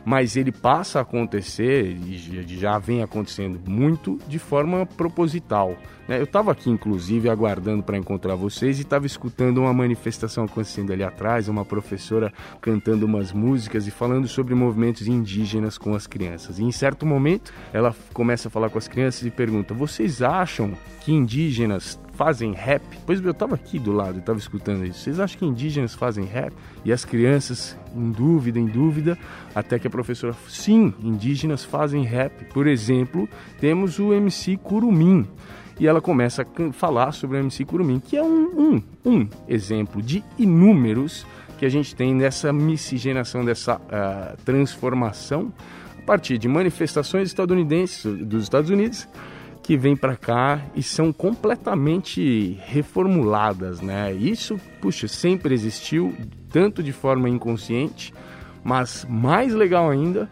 mas 0.09 0.37
ele 0.37 0.51
passa 0.51 1.01
a 1.01 1.03
acontecer 1.03 1.85
e 1.85 2.17
já 2.57 2.79
vem 2.79 3.03
acontecendo 3.03 3.61
muito 3.69 4.19
de 4.27 4.39
forma 4.39 4.87
proposital. 4.87 5.77
Né? 6.09 6.19
Eu 6.19 6.25
estava 6.25 6.51
aqui, 6.51 6.71
inclusive, 6.71 7.29
aguardando 7.29 7.83
para 7.83 7.99
encontrar 7.99 8.35
vocês 8.35 8.79
e 8.79 8.83
estava 8.83 9.05
escutando 9.05 9.59
uma 9.59 9.75
manifestação 9.75 10.45
acontecendo 10.45 10.95
ali 10.95 11.05
atrás, 11.05 11.47
uma 11.47 11.63
professora 11.63 12.33
cantando 12.59 13.05
umas 13.05 13.35
músicas 13.35 13.87
e 13.87 13.91
falando 13.91 14.27
sobre 14.27 14.55
movimentos 14.55 15.07
indígenas 15.07 15.77
com 15.77 15.95
as 15.95 16.07
crianças. 16.07 16.59
E 16.59 16.65
em 16.65 16.73
certo 16.73 17.05
momento, 17.05 17.53
ela 17.71 17.95
começa 18.15 18.49
a 18.49 18.51
falar 18.51 18.71
com 18.71 18.79
as 18.79 18.89
crianças 18.89 19.27
e 19.27 19.31
pergunta: 19.31 19.75
Vocês 19.75 20.23
acham 20.23 20.73
que 21.03 21.13
indígenas 21.13 22.01
fazem 22.19 22.53
rap? 22.53 22.83
Pois 23.07 23.25
eu 23.25 23.31
estava 23.31 23.55
aqui 23.55 23.79
do 23.79 23.93
lado 23.93 24.17
e 24.17 24.19
estava 24.19 24.41
escutando 24.41 24.85
isso. 24.85 24.99
Vocês 24.99 25.21
acham 25.21 25.39
que 25.39 25.47
indígenas 25.47 25.95
fazem 25.95 26.25
rap? 26.25 26.53
E 26.85 26.93
as 26.93 27.05
crianças, 27.05 27.79
em 27.95 28.11
dúvida, 28.11 28.59
em 28.59 28.67
dúvida, 28.67 29.17
até 29.55 29.79
que 29.79 29.87
a 29.87 29.91
professora, 29.91 30.35
sim, 30.49 30.93
indígenas 31.01 31.65
fazem 31.65 32.03
rap. 32.03 32.45
Por 32.47 32.67
exemplo, 32.67 33.29
temos 33.61 34.01
o 34.01 34.13
MC 34.13 34.57
Curumim 34.57 35.29
e 35.79 35.87
ela 35.87 36.01
começa 36.01 36.43
a 36.43 36.73
falar 36.73 37.13
sobre 37.13 37.37
o 37.37 37.41
MC 37.41 37.65
Curumim, 37.65 38.01
que 38.01 38.17
é 38.17 38.23
um, 38.23 38.83
um, 39.07 39.11
um 39.11 39.29
exemplo 39.47 40.03
de 40.03 40.25
inúmeros 40.37 41.25
que 41.57 41.65
a 41.65 41.69
gente 41.69 41.95
tem 41.95 42.13
nessa 42.13 42.53
miscigenação, 42.53 43.45
dessa 43.45 43.77
uh, 43.77 44.37
transformação 44.45 45.53
a 45.97 46.03
partir 46.03 46.37
de 46.37 46.49
manifestações 46.49 47.29
estadunidenses 47.29 48.03
dos 48.27 48.43
Estados 48.43 48.71
Unidos 48.71 49.07
que 49.69 49.77
vêm 49.77 49.95
para 49.95 50.17
cá 50.17 50.63
e 50.75 50.83
são 50.83 51.13
completamente 51.13 52.59
reformuladas, 52.65 53.83
né? 53.83 54.11
Isso, 54.15 54.59
puxa, 54.81 55.07
sempre 55.07 55.53
existiu, 55.53 56.17
tanto 56.51 56.83
de 56.83 56.91
forma 56.91 57.29
inconsciente, 57.29 58.15
mas 58.65 59.07
mais 59.07 59.53
legal 59.53 59.91
ainda, 59.91 60.27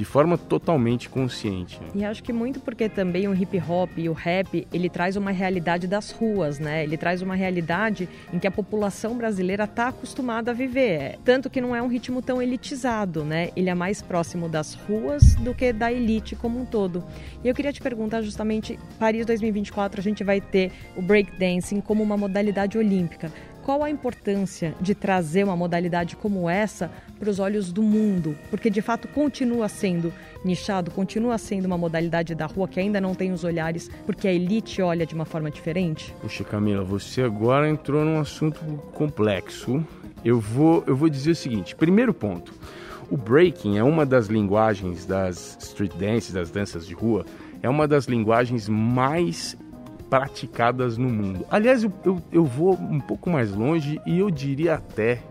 de 0.00 0.04
forma 0.06 0.38
totalmente 0.38 1.10
consciente. 1.10 1.78
E 1.94 2.02
acho 2.06 2.22
que 2.22 2.32
muito 2.32 2.58
porque 2.58 2.88
também 2.88 3.28
o 3.28 3.34
hip 3.34 3.62
hop 3.68 3.90
e 3.98 4.08
o 4.08 4.14
rap, 4.14 4.66
ele 4.72 4.88
traz 4.88 5.14
uma 5.14 5.30
realidade 5.30 5.86
das 5.86 6.10
ruas, 6.10 6.58
né? 6.58 6.82
Ele 6.82 6.96
traz 6.96 7.20
uma 7.20 7.34
realidade 7.34 8.08
em 8.32 8.38
que 8.38 8.46
a 8.46 8.50
população 8.50 9.14
brasileira 9.14 9.64
está 9.64 9.88
acostumada 9.88 10.52
a 10.52 10.54
viver. 10.54 11.18
Tanto 11.22 11.50
que 11.50 11.60
não 11.60 11.76
é 11.76 11.82
um 11.82 11.86
ritmo 11.86 12.22
tão 12.22 12.40
elitizado, 12.40 13.26
né? 13.26 13.50
Ele 13.54 13.68
é 13.68 13.74
mais 13.74 14.00
próximo 14.00 14.48
das 14.48 14.72
ruas 14.72 15.34
do 15.34 15.54
que 15.54 15.70
da 15.70 15.92
elite 15.92 16.34
como 16.34 16.58
um 16.58 16.64
todo. 16.64 17.04
E 17.44 17.48
eu 17.48 17.54
queria 17.54 17.70
te 17.70 17.82
perguntar 17.82 18.22
justamente, 18.22 18.78
Paris 18.98 19.26
2024 19.26 20.00
a 20.00 20.02
gente 20.02 20.24
vai 20.24 20.40
ter 20.40 20.72
o 20.96 21.02
breakdancing 21.02 21.82
como 21.82 22.02
uma 22.02 22.16
modalidade 22.16 22.78
olímpica 22.78 23.30
qual 23.64 23.84
a 23.84 23.90
importância 23.90 24.74
de 24.80 24.94
trazer 24.94 25.44
uma 25.44 25.56
modalidade 25.56 26.16
como 26.16 26.48
essa 26.48 26.90
para 27.18 27.30
os 27.30 27.38
olhos 27.38 27.72
do 27.72 27.82
mundo? 27.82 28.36
Porque 28.50 28.70
de 28.70 28.80
fato 28.80 29.08
continua 29.08 29.68
sendo 29.68 30.12
nichado, 30.44 30.90
continua 30.90 31.38
sendo 31.38 31.66
uma 31.66 31.78
modalidade 31.78 32.34
da 32.34 32.46
rua 32.46 32.66
que 32.66 32.80
ainda 32.80 33.00
não 33.00 33.14
tem 33.14 33.32
os 33.32 33.44
olhares, 33.44 33.90
porque 34.06 34.26
a 34.26 34.32
elite 34.32 34.80
olha 34.80 35.06
de 35.06 35.14
uma 35.14 35.24
forma 35.24 35.50
diferente? 35.50 36.14
Puxa, 36.20 36.44
Camila, 36.44 36.82
você 36.82 37.22
agora 37.22 37.68
entrou 37.68 38.04
num 38.04 38.18
assunto 38.18 38.60
complexo. 38.92 39.84
Eu 40.24 40.40
vou, 40.40 40.84
eu 40.86 40.96
vou 40.96 41.08
dizer 41.08 41.32
o 41.32 41.36
seguinte: 41.36 41.74
primeiro 41.74 42.12
ponto. 42.12 42.52
O 43.10 43.16
breaking 43.16 43.76
é 43.76 43.82
uma 43.82 44.06
das 44.06 44.28
linguagens 44.28 45.04
das 45.04 45.58
street 45.60 45.92
dances, 45.96 46.32
das 46.32 46.48
danças 46.48 46.86
de 46.86 46.94
rua, 46.94 47.26
é 47.60 47.68
uma 47.68 47.88
das 47.88 48.04
linguagens 48.04 48.68
mais 48.68 49.56
praticadas 50.10 50.98
no 50.98 51.08
mundo. 51.08 51.46
Aliás, 51.48 51.84
eu, 51.84 51.92
eu, 52.04 52.22
eu 52.32 52.44
vou 52.44 52.74
um 52.74 53.00
pouco 53.00 53.30
mais 53.30 53.54
longe 53.54 54.00
e 54.04 54.18
eu 54.18 54.28
diria 54.28 54.74
até, 54.74 55.22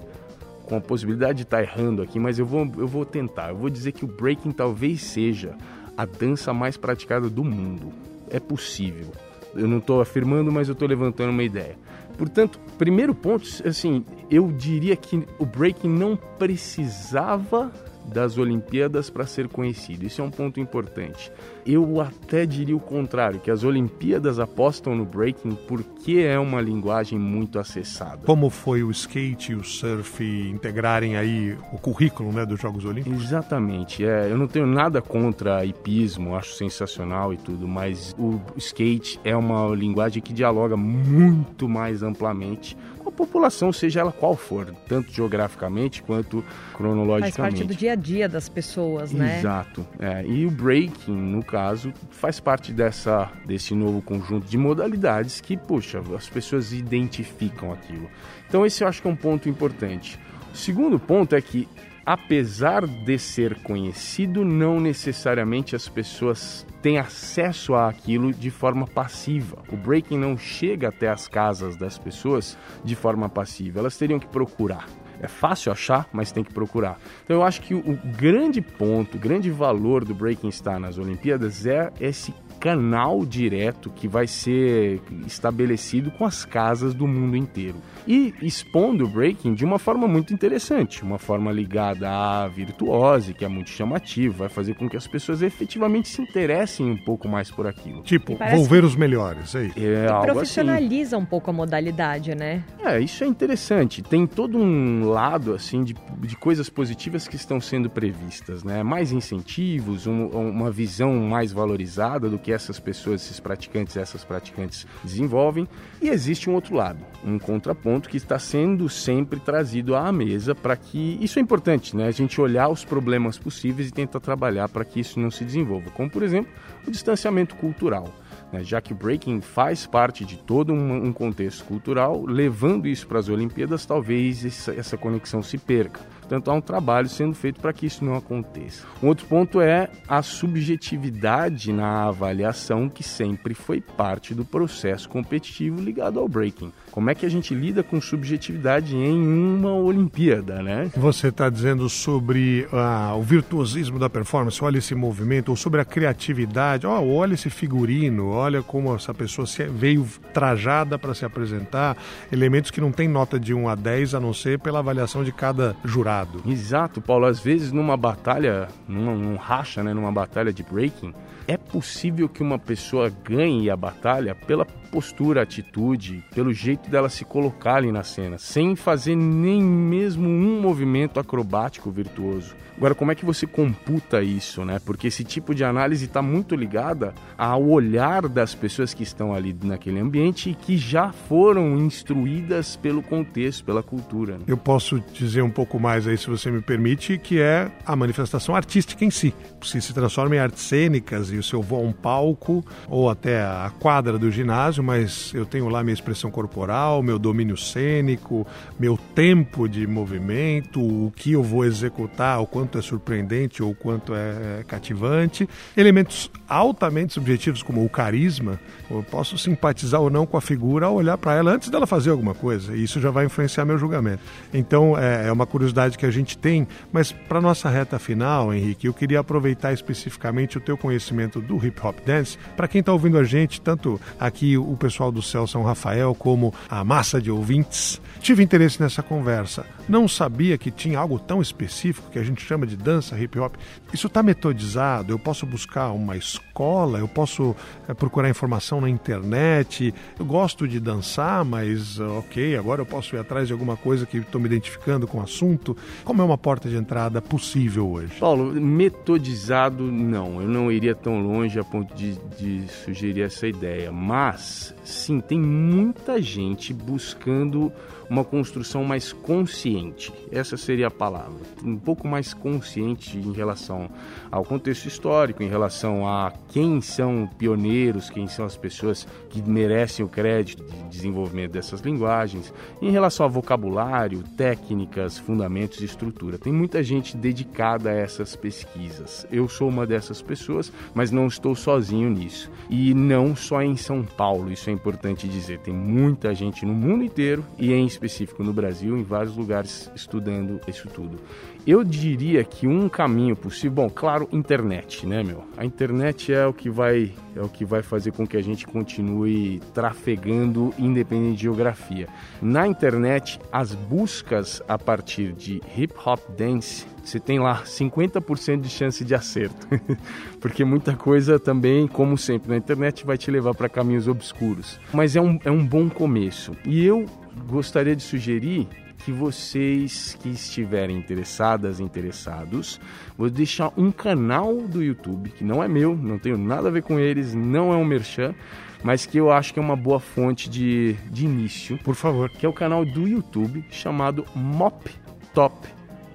com 0.66 0.78
a 0.78 0.82
possibilidade 0.82 1.40
de 1.40 1.44
estar 1.44 1.62
errando 1.62 2.02
aqui, 2.02 2.18
mas 2.18 2.40
eu 2.40 2.46
vou, 2.46 2.72
eu 2.78 2.88
vou 2.88 3.04
tentar. 3.04 3.50
Eu 3.50 3.58
vou 3.58 3.70
dizer 3.70 3.92
que 3.92 4.06
o 4.06 4.08
breaking 4.08 4.52
talvez 4.52 5.02
seja 5.02 5.56
a 5.98 6.06
dança 6.06 6.54
mais 6.54 6.78
praticada 6.78 7.30
do 7.30 7.44
mundo. 7.44 7.92
É 8.30 8.40
possível. 8.40 9.12
Eu 9.54 9.68
não 9.68 9.80
estou 9.80 10.00
afirmando, 10.00 10.52
mas 10.52 10.70
eu 10.70 10.74
estou 10.74 10.88
levantando 10.88 11.32
uma 11.32 11.44
ideia. 11.44 11.76
Portanto, 12.18 12.60
primeiro 12.78 13.14
ponto, 13.14 13.46
assim, 13.68 14.06
eu 14.30 14.52
diria 14.52 14.96
que 14.96 15.26
o 15.38 15.46
breaking 15.46 15.90
não 15.90 16.16
precisava 16.16 17.72
das 18.10 18.38
Olimpíadas 18.38 19.10
para 19.10 19.26
ser 19.26 19.48
conhecido. 19.48 20.06
Isso 20.06 20.22
é 20.22 20.24
um 20.24 20.32
ponto 20.32 20.60
importante. 20.60 21.32
Eu 21.66 22.02
até 22.02 22.46
diria 22.46 22.76
o 22.76 22.80
contrário, 22.80 23.40
que 23.40 23.52
as 23.52 23.64
Olimpíadas 23.64 24.40
apostam 24.40 24.96
no 24.96 25.06
breaking 25.06 25.56
porque 25.68 26.20
é 26.20 26.40
uma 26.40 26.60
linguagem 26.62 27.20
muito 27.20 27.60
acessada. 27.60 28.26
Como 28.26 28.50
foi 28.50 28.84
o 28.84 28.92
skate 28.92 29.52
e 29.52 29.56
o 29.56 29.64
surf 29.64 30.24
integrarem 30.24 31.16
aí 31.16 31.56
o 31.72 31.78
currículo 31.78 32.32
né, 32.32 32.46
dos 32.46 32.60
Jogos 32.60 32.86
Olímpicos? 32.86 33.24
Exatamente. 33.24 34.04
É, 34.04 34.32
eu 34.32 34.38
não 34.38 34.48
tenho 34.48 34.66
nada 34.66 35.02
contra 35.02 35.64
hipismo, 35.64 36.36
acho 36.36 36.54
sensacional 36.56 37.34
e 37.34 37.38
tudo, 37.38 37.68
mas 37.68 38.16
o 38.18 38.40
skate 38.58 39.20
é 39.24 39.36
uma 39.36 39.74
linguagem 39.76 40.22
que 40.22 40.34
dialoga 40.34 40.76
muito 40.76 41.70
mais 41.70 42.02
amplamente 42.02 42.76
população, 43.20 43.74
seja 43.74 44.00
ela 44.00 44.14
qual 44.14 44.34
for, 44.34 44.74
tanto 44.88 45.12
geograficamente 45.12 46.02
quanto 46.02 46.42
cronologicamente. 46.74 47.36
Faz 47.36 47.54
parte 47.54 47.64
do 47.66 47.76
dia 47.76 47.92
a 47.92 47.96
dia 47.96 48.30
das 48.30 48.48
pessoas, 48.48 49.12
né? 49.12 49.40
Exato. 49.40 49.86
É, 50.00 50.26
e 50.26 50.46
o 50.46 50.52
breaking, 50.52 51.18
no 51.18 51.44
caso, 51.44 51.94
faz 52.10 52.40
parte 52.40 52.72
dessa, 52.72 53.30
desse 53.46 53.76
novo 53.76 54.02
conjunto 54.02 54.48
de 54.48 54.58
modalidades 54.58 55.42
que, 55.42 55.58
puxa, 55.58 56.02
as 56.16 56.30
pessoas 56.30 56.72
identificam 56.72 57.74
aquilo. 57.74 58.10
Então, 58.48 58.66
esse 58.66 58.86
eu 58.86 58.88
acho 58.88 59.02
que 59.02 59.08
é 59.10 59.12
um 59.12 59.18
ponto 59.18 59.50
importante. 59.50 60.18
O 60.54 60.56
segundo 60.56 60.98
ponto 60.98 61.36
é 61.36 61.42
que, 61.42 61.68
apesar 62.10 62.88
de 62.88 63.20
ser 63.20 63.62
conhecido, 63.62 64.44
não 64.44 64.80
necessariamente 64.80 65.76
as 65.76 65.88
pessoas 65.88 66.66
têm 66.82 66.98
acesso 66.98 67.76
àquilo 67.76 68.34
de 68.34 68.50
forma 68.50 68.88
passiva. 68.88 69.60
O 69.72 69.78
breaking 69.78 70.18
não 70.18 70.36
chega 70.36 70.88
até 70.88 71.08
as 71.08 71.28
casas 71.28 71.78
das 71.78 72.00
pessoas 72.00 72.58
de 72.84 72.96
forma 72.96 73.30
passiva, 73.30 73.78
elas 73.78 73.96
teriam 73.96 74.20
que 74.20 74.26
procurar. 74.26 74.88
É 75.22 75.28
fácil 75.28 75.72
achar, 75.72 76.08
mas 76.12 76.32
tem 76.32 76.44
que 76.44 76.52
procurar. 76.52 76.98
Então 77.24 77.36
eu 77.36 77.44
acho 77.44 77.62
que 77.62 77.76
o 77.76 78.00
grande 78.18 78.60
ponto, 78.60 79.18
o 79.18 79.20
grande 79.20 79.52
valor 79.52 80.04
do 80.04 80.16
Breaking 80.16 80.50
Star 80.50 80.80
nas 80.80 80.98
Olimpíadas 80.98 81.68
é 81.68 81.92
esse 82.00 82.34
canal 82.60 83.26
direto 83.26 83.90
que 83.90 84.08
vai 84.08 84.28
ser 84.28 85.02
estabelecido 85.26 86.10
com 86.12 86.26
as 86.26 86.44
casas 86.44 86.94
do 86.94 87.08
mundo 87.08 87.38
inteiro. 87.38 87.76
E 88.08 88.34
expondo 88.42 89.06
o 89.06 89.08
breaking 89.08 89.54
de 89.54 89.64
uma 89.64 89.80
forma 89.80 90.08
muito 90.08 90.34
interessante, 90.34 91.04
uma 91.04 91.18
forma 91.18 91.52
ligada 91.52 92.10
à 92.10 92.48
virtuose, 92.48 93.34
que 93.34 93.46
é 93.46 93.48
muito 93.48 93.70
chamativo, 93.70 94.40
vai 94.40 94.50
fazer 94.50 94.76
com 94.76 94.90
que 94.90 94.98
as 94.98 95.08
pessoas 95.08 95.42
efetivamente 95.42 96.10
se 96.10 96.22
interessem 96.22 96.92
um 96.92 96.98
pouco 96.98 97.28
mais 97.28 97.50
por 97.50 97.66
aquilo. 97.66 98.02
Tipo, 98.04 98.36
vou 98.36 98.66
ver 98.66 98.84
os 98.84 98.96
melhores, 98.96 99.56
é 99.56 99.68
isso. 99.68 99.80
É, 99.80 100.06
e 100.06 100.22
profissionaliza 100.26 101.16
assim. 101.16 101.24
um 101.24 101.26
pouco 101.26 101.50
a 101.50 101.54
modalidade, 101.54 102.36
né? 102.36 102.64
É, 102.84 103.00
isso 103.00 103.24
é 103.24 103.28
interessante. 103.28 104.02
Tem 104.02 104.28
todo 104.28 104.58
um 104.58 105.06
lado, 105.06 105.54
assim, 105.54 105.84
de, 105.84 105.96
de 106.20 106.36
coisas 106.36 106.70
positivas 106.70 107.28
que 107.28 107.36
estão 107.36 107.62
sendo 107.62 107.90
previstas, 107.90 108.64
né? 108.64 108.84
Mais 108.84 109.14
incentivos, 109.14 110.08
um, 110.08 110.28
uma 110.28 110.72
visão 110.72 111.14
mais 111.16 111.54
valorizada 111.54 112.30
do 112.30 112.38
que 112.38 112.50
que 112.50 112.54
essas 112.54 112.80
pessoas, 112.80 113.22
esses 113.22 113.40
praticantes, 113.40 113.96
essas 113.96 114.24
praticantes 114.24 114.88
desenvolvem. 115.04 115.68
E 116.02 116.10
existe 116.10 116.50
um 116.50 116.56
outro 116.56 116.76
lado, 116.76 116.98
um 117.24 117.38
contraponto 117.38 117.89
que 117.98 118.18
está 118.18 118.38
sendo 118.38 118.90
sempre 118.90 119.40
trazido 119.40 119.96
à 119.96 120.12
mesa 120.12 120.54
para 120.54 120.76
que 120.76 121.18
isso 121.22 121.40
é 121.40 121.42
importante, 121.42 121.96
né? 121.96 122.08
A 122.08 122.12
gente 122.12 122.42
olhar 122.42 122.68
os 122.68 122.84
problemas 122.84 123.38
possíveis 123.38 123.88
e 123.88 123.92
tentar 123.92 124.20
trabalhar 124.20 124.68
para 124.68 124.84
que 124.84 125.00
isso 125.00 125.20
não 125.20 125.32
se 125.32 125.46
desenvolva, 125.46 125.90
como 125.92 126.10
por 126.10 126.22
exemplo 126.22 126.52
o 126.86 126.92
distanciamento 126.92 127.56
cultural. 127.56 128.14
Né? 128.52 128.64
Já 128.64 128.82
que 128.82 128.94
o 128.94 128.96
breaking 128.96 129.42
faz 129.42 129.86
parte 129.86 130.26
de 130.26 130.38
todo 130.38 130.74
um, 130.74 131.06
um 131.08 131.14
contexto 131.14 131.64
cultural, 131.66 132.26
levando 132.26 132.88
isso 132.88 133.08
para 133.08 133.20
as 133.20 133.30
Olimpíadas, 133.30 133.86
talvez 133.86 134.44
essa, 134.46 134.74
essa 134.74 134.98
conexão 134.98 135.42
se 135.42 135.58
perca. 135.58 136.02
Portanto, 136.30 136.52
há 136.52 136.54
um 136.54 136.62
trabalho 136.62 137.10
sendo 137.10 137.34
feito 137.34 137.60
para 137.60 137.74
que 137.74 137.88
isso 137.88 138.06
não 138.06 138.14
aconteça. 138.14 138.86
Um 139.02 139.08
outro 139.08 139.26
ponto 139.26 139.60
é 139.60 139.90
a 140.08 140.22
subjetividade 140.22 141.74
na 141.74 142.04
avaliação, 142.04 142.88
que 142.88 143.02
sempre 143.02 143.56
foi 143.56 143.82
parte 143.82 144.36
do 144.36 144.46
processo 144.46 145.10
competitivo 145.10 145.82
ligado 145.82 146.20
ao 146.20 146.28
breaking. 146.28 146.72
Como 146.92 147.10
é 147.10 147.16
que 147.16 147.26
a 147.26 147.30
gente 147.30 147.56
lida 147.56 147.82
com 147.82 148.00
subjetividade 148.00 148.96
em 148.96 149.20
uma 149.20 149.74
Olimpíada, 149.74 150.62
né? 150.62 150.92
Você 150.96 151.30
está 151.30 151.50
dizendo 151.50 151.90
sobre 151.90 152.68
ah, 152.72 153.16
o 153.16 153.24
virtuosismo 153.24 153.98
da 153.98 154.08
performance, 154.08 154.64
olha 154.64 154.78
esse 154.78 154.94
movimento, 154.94 155.50
ou 155.50 155.56
sobre 155.56 155.82
a 155.82 155.86
criatividade, 155.86 156.86
oh, 156.86 157.16
olha 157.16 157.34
esse 157.34 157.50
figurino, 157.50 158.30
olha 158.30 158.62
como 158.62 158.94
essa 158.94 159.16
pessoa 159.16 159.48
veio 159.72 160.06
trajada 160.32 161.00
para 161.00 161.16
se 161.16 161.26
apresentar, 161.26 161.98
elementos 162.32 162.70
que 162.70 162.80
não 162.80 162.92
tem 162.92 163.08
nota 163.08 163.40
de 163.40 163.52
1 163.52 163.68
a 163.68 163.74
10, 163.74 164.14
a 164.14 164.20
não 164.20 164.32
ser 164.32 164.60
pela 164.60 164.78
avaliação 164.78 165.24
de 165.24 165.32
cada 165.32 165.76
jurado. 165.84 166.19
Exato, 166.46 167.02
Paulo. 167.02 167.26
Às 167.26 167.40
vezes 167.40 167.72
numa 167.72 167.96
batalha, 167.98 168.68
num, 168.88 169.36
racha, 169.36 169.84
né, 169.84 169.94
numa 169.94 170.12
batalha 170.12 170.52
de 170.52 170.64
breaking, 170.64 171.14
é 171.48 171.58
possível 171.58 172.30
que 172.30 172.44
uma 172.44 172.60
pessoa 172.60 173.12
ganhe 173.24 173.70
a 173.70 173.76
batalha 173.76 174.36
pela 174.36 174.66
postura, 174.90 175.42
atitude, 175.42 176.24
pelo 176.34 176.54
jeito 176.54 176.90
dela 176.90 177.10
se 177.10 177.24
colocar 177.24 177.76
ali 177.76 177.92
na 177.92 178.04
cena, 178.04 178.38
sem 178.38 178.76
fazer 178.76 179.16
nem 179.16 179.62
mesmo 179.62 180.28
um 180.28 180.62
movimento 180.62 181.20
acrobático 181.20 181.92
virtuoso. 181.92 182.56
Agora, 182.80 182.96
como 182.96 183.12
é 183.12 183.16
que 183.16 183.26
você 183.26 183.46
computa 183.46 184.24
isso, 184.24 184.64
né? 184.64 184.80
Porque 184.80 185.08
esse 185.08 185.22
tipo 185.22 185.54
de 185.54 185.66
análise 185.66 186.06
está 186.06 186.22
muito 186.22 186.56
ligada 186.56 187.14
ao 187.38 187.62
olhar 187.68 188.26
das 188.30 188.56
pessoas 188.56 188.94
que 188.94 189.04
estão 189.04 189.34
ali 189.34 189.54
naquele 189.62 190.00
ambiente 190.00 190.52
e 190.52 190.56
que 190.56 190.78
já 190.78 191.12
foram 191.12 191.78
instruídas 191.78 192.78
pelo 192.78 193.02
contexto, 193.04 193.66
pela 193.66 193.84
cultura. 193.84 194.38
Né? 194.38 194.46
Eu 194.48 194.56
posso 194.56 195.04
dizer 195.12 195.42
um 195.42 195.50
pouco 195.50 195.78
mais 195.78 196.08
aí, 196.08 196.18
se 196.18 196.30
você 196.30 196.50
me 196.50 196.62
permite, 196.62 197.18
que 197.18 197.42
é 197.42 197.70
a 197.86 197.98
manifestação 197.98 198.56
artística 198.56 199.04
em 199.04 199.12
si. 199.12 199.34
Se 199.62 199.82
se 199.82 199.94
transforma 199.94 200.38
em 200.38 200.40
artes 200.40 200.64
cênicas 200.64 201.34
e 201.34 201.36
o 201.36 201.44
seu 201.44 201.62
voo 201.62 201.84
a 201.84 201.88
um 201.88 201.92
palco 201.92 202.64
ou 202.88 203.10
até 203.10 203.42
a 203.42 203.70
quadra 203.78 204.18
do 204.18 204.32
ginásio, 204.32 204.79
mas 204.84 205.32
eu 205.34 205.46
tenho 205.46 205.68
lá 205.70 205.84
minha 205.84 205.94
expressão 205.94 206.32
corporal, 206.32 207.02
meu 207.02 207.20
domínio 207.20 207.58
cênico, 207.58 208.46
meu 208.80 208.98
tempo 209.16 209.68
de 209.68 209.86
movimento, 209.86 210.82
o 210.82 211.12
que 211.16 211.32
eu 211.32 211.44
vou 211.44 211.66
executar, 211.66 212.42
o 212.42 212.48
quanto 212.48 212.78
é 212.78 212.82
surpreendente 212.82 213.62
ou 213.62 213.72
o 213.72 213.76
quanto 213.76 214.14
é 214.16 214.64
cativante. 214.68 215.48
Elementos 215.76 216.30
altamente 216.48 217.14
subjetivos 217.14 217.62
como 217.62 217.84
o 217.84 217.90
carisma, 217.90 218.60
eu 218.90 219.04
posso 219.04 219.38
simpatizar 219.38 220.02
ou 220.02 220.10
não 220.10 220.26
com 220.26 220.38
a 220.38 220.42
figura 220.42 220.88
ao 220.88 220.96
olhar 220.96 221.18
para 221.18 221.36
ela 221.36 221.52
antes 221.52 221.70
dela 221.70 221.86
fazer 221.86 222.10
alguma 222.10 222.34
coisa, 222.34 222.76
e 222.76 222.84
isso 222.84 223.00
já 223.00 223.12
vai 223.12 223.26
influenciar 223.26 223.66
meu 223.66 223.78
julgamento. 223.78 224.24
Então 224.54 224.98
é, 224.98 225.28
é 225.28 225.32
uma 225.32 225.46
curiosidade 225.46 225.98
que 225.98 226.06
a 226.06 226.12
gente 226.12 226.38
tem, 226.38 226.68
mas 226.92 227.12
para 227.12 227.40
nossa 227.40 227.70
reta 227.70 228.00
final, 228.00 228.54
Henrique, 228.54 228.88
eu 228.88 228.94
queria 228.94 229.20
aproveitar 229.20 229.74
especificamente 229.74 230.58
o 230.58 230.62
teu 230.62 230.78
conhecimento 230.78 231.40
do 231.40 231.64
hip 231.64 231.80
hop 231.84 231.98
dance 232.06 232.38
para 232.56 232.68
quem 232.68 232.80
está 232.80 232.92
ouvindo 232.92 233.18
a 233.18 233.24
gente, 233.24 233.62
tanto 233.62 234.00
aqui 234.20 234.58
o 234.72 234.78
pessoal 234.78 235.12
do 235.12 235.22
Céu 235.22 235.48
São 235.48 235.64
Rafael 235.64 236.14
como 236.16 236.54
a 236.70 236.84
massa 236.84 237.22
de 237.22 237.32
ouvintes. 237.32 238.02
Tive 238.20 238.44
interesse 238.44 238.82
nessa 238.82 239.02
conversa. 239.02 239.66
Não 239.88 240.08
sabia 240.08 240.58
que 240.58 240.70
tinha 240.70 241.00
algo 241.00 241.18
tão 241.18 241.42
específico 241.42 242.12
que 242.12 242.20
a 242.20 242.24
gente 242.24 242.42
chama 242.42 242.68
de 242.68 242.76
dança 242.76 243.20
hip 243.20 243.40
hop. 243.40 243.56
Isso 243.94 244.08
está 244.08 244.22
metodizado? 244.22 245.12
Eu 245.12 245.20
posso 245.20 245.46
buscar 245.46 245.92
uma 245.92 246.16
escola? 246.16 247.00
Eu 247.00 247.08
posso 247.08 247.56
é, 247.88 247.94
procurar 247.94 248.30
informação 248.30 248.80
na 248.82 248.90
internet? 248.90 249.94
Eu 250.20 250.26
gosto 250.26 250.68
de 250.68 250.80
dançar, 250.80 251.44
mas 251.44 252.00
ok, 252.00 252.56
agora 252.56 252.82
eu 252.82 252.86
posso 252.86 253.16
ir 253.16 253.20
atrás 253.20 253.48
de 253.48 253.54
alguma 253.54 253.76
coisa 253.76 254.06
que 254.06 254.18
estou 254.18 254.40
me 254.40 254.48
identificando 254.48 255.08
com 255.08 255.20
o 255.20 255.22
assunto. 255.24 255.76
Como 256.04 256.22
é 256.22 256.26
uma 256.26 256.38
porta 256.38 256.70
de 256.70 256.76
entrada 256.76 257.22
possível 257.22 257.90
hoje? 257.90 258.14
Paulo, 258.20 258.54
metodizado 258.54 259.84
não. 259.84 260.42
Eu 260.42 260.48
não 260.48 260.72
iria 260.72 260.94
tão 260.94 261.20
longe 261.20 261.58
a 261.60 261.64
ponto 261.64 261.94
de, 261.96 262.16
de 262.38 262.68
sugerir 262.68 263.22
essa 263.22 263.48
ideia. 263.48 263.92
Mas, 263.92 264.59
sim, 264.84 265.20
tem 265.20 265.40
muita 265.40 266.22
gente 266.22 266.74
buscando 266.74 267.72
uma 268.10 268.24
construção 268.24 268.84
mais 268.84 269.14
consciente. 269.14 270.12
Essa 270.32 270.58
seria 270.58 270.88
a 270.88 270.92
palavra. 270.92 271.40
Um 271.64 271.78
pouco 271.78 272.08
mais 272.08 272.34
consciente 272.34 273.18
em 273.18 273.32
relação 273.32 273.90
ao 274.32 274.44
contexto 274.44 274.88
histórico, 274.88 275.44
em 275.44 275.48
relação 275.50 276.08
a 276.08 276.34
quem 276.50 276.82
são 276.82 277.30
pioneiros, 277.38 278.10
quem 278.10 278.28
são 278.28 278.46
as 278.46 278.58
pessoas 278.58 279.08
que 279.30 279.42
merecem 279.42 280.04
o 280.04 280.10
crédito 280.10 280.64
de 280.64 280.90
desenvolvimento 280.90 281.52
dessas 281.52 281.82
linguagens, 281.82 282.54
em 282.82 282.92
relação 282.92 283.26
a 283.26 283.30
vocabulário, 283.30 284.24
técnicas, 284.36 285.18
fundamentos 285.18 285.82
e 285.82 285.86
estrutura. 285.86 286.38
Tem 286.38 286.52
muita 286.52 286.82
gente 286.84 287.16
dedicada 287.16 287.90
a 287.90 287.94
essas 287.94 288.36
pesquisas. 288.36 289.28
Eu 289.32 289.48
sou 289.48 289.70
uma 289.70 289.86
dessas 289.86 290.22
pessoas, 290.22 290.72
mas 290.94 291.12
não 291.12 291.28
estou 291.28 291.56
sozinho 291.56 292.10
nisso. 292.10 292.50
E 292.70 292.94
não 292.94 293.36
só 293.36 293.62
em 293.62 293.76
São 293.76 294.04
Paulo, 294.04 294.52
isso 294.52 294.70
é 294.70 294.74
importante 294.74 295.28
dizer. 295.28 295.60
Tem 295.60 295.74
muita 295.74 296.34
gente 296.34 296.66
no 296.66 296.74
mundo 296.74 297.04
inteiro 297.04 297.46
e 297.58 297.74
em 297.74 297.86
específico 298.00 298.44
no 298.44 298.54
Brasil, 298.54 298.98
em 298.98 299.04
vários 299.04 299.36
lugares 299.36 299.92
estudando 299.94 300.62
isso 300.68 300.88
tudo. 300.88 301.20
Eu 301.68 301.84
diria 301.84 302.44
que 302.44 302.66
um 302.68 302.88
caminho 302.88 303.36
possível, 303.36 303.72
bom, 303.72 303.90
claro, 303.90 304.28
internet, 304.32 305.06
né, 305.06 305.22
meu? 305.24 305.44
A 305.58 305.66
internet 305.66 306.34
é 306.34 306.46
o 306.46 306.54
que 306.54 306.70
vai 306.70 307.14
é 307.36 307.42
o 307.42 307.48
que 307.48 307.64
vai 307.64 307.82
fazer 307.82 308.12
com 308.12 308.26
que 308.26 308.36
a 308.36 308.42
gente 308.42 308.66
continue 308.66 309.62
trafegando 309.74 310.74
independente 310.78 311.38
de 311.38 311.44
geografia. 311.44 312.08
Na 312.42 312.68
internet, 312.68 313.40
as 313.52 313.74
buscas 313.74 314.62
a 314.68 314.78
partir 314.78 315.32
de 315.32 315.62
hip 315.78 315.94
hop 316.04 316.20
dance, 316.38 316.86
você 317.04 317.20
tem 317.20 317.40
lá 317.40 317.64
50% 317.64 318.62
de 318.62 318.70
chance 318.70 319.06
de 319.06 319.16
acerto. 319.16 319.68
Porque 320.42 320.66
muita 320.66 320.96
coisa 320.96 321.40
também, 321.40 321.88
como 321.88 322.18
sempre 322.18 322.50
na 322.50 322.58
internet, 322.58 323.06
vai 323.06 323.18
te 323.18 323.30
levar 323.32 323.54
para 323.54 323.70
caminhos 323.70 324.08
obscuros. 324.08 324.80
Mas 324.94 325.16
é 325.16 325.22
um, 325.22 325.40
é 325.46 325.52
um 325.52 325.66
bom 325.66 325.90
começo. 325.90 326.52
E 326.66 326.86
eu 326.86 327.06
gostaria 327.48 327.96
de 327.96 328.04
sugerir 328.04 328.68
que 329.04 329.12
vocês 329.12 330.18
que 330.22 330.30
estiverem 330.30 330.98
interessadas, 330.98 331.80
interessados, 331.80 332.80
vou 333.18 333.30
deixar 333.30 333.72
um 333.78 333.92
canal 333.92 334.56
do 334.58 334.84
YouTube, 334.84 335.30
que 335.32 335.44
não 335.44 335.64
é 335.64 335.68
meu, 335.68 335.96
não 335.96 336.20
tenho 336.20 336.38
nada 336.38 336.68
a 336.68 336.72
ver 336.72 336.84
com 336.84 337.00
eles, 337.00 337.34
não 337.34 337.74
é 337.74 337.76
um 337.76 337.86
merchan, 337.86 338.36
mas 338.84 339.06
que 339.06 339.18
eu 339.18 339.32
acho 339.32 339.54
que 339.54 339.60
é 339.60 339.62
uma 339.62 339.76
boa 339.76 340.00
fonte 340.00 340.50
de, 340.50 340.94
de 341.12 341.26
início. 341.26 341.78
Por 341.80 341.96
favor. 341.96 342.30
Que 342.30 342.46
é 342.46 342.50
o 342.50 342.54
canal 342.54 342.86
do 342.86 343.08
YouTube 343.08 343.64
chamado 343.70 344.26
Mop 344.34 344.90
Top 345.34 345.56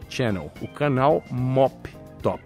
Channel. 0.09 0.51
O 0.63 0.69
canal 0.69 1.23
Mop 1.31 1.89
Top. 2.23 2.43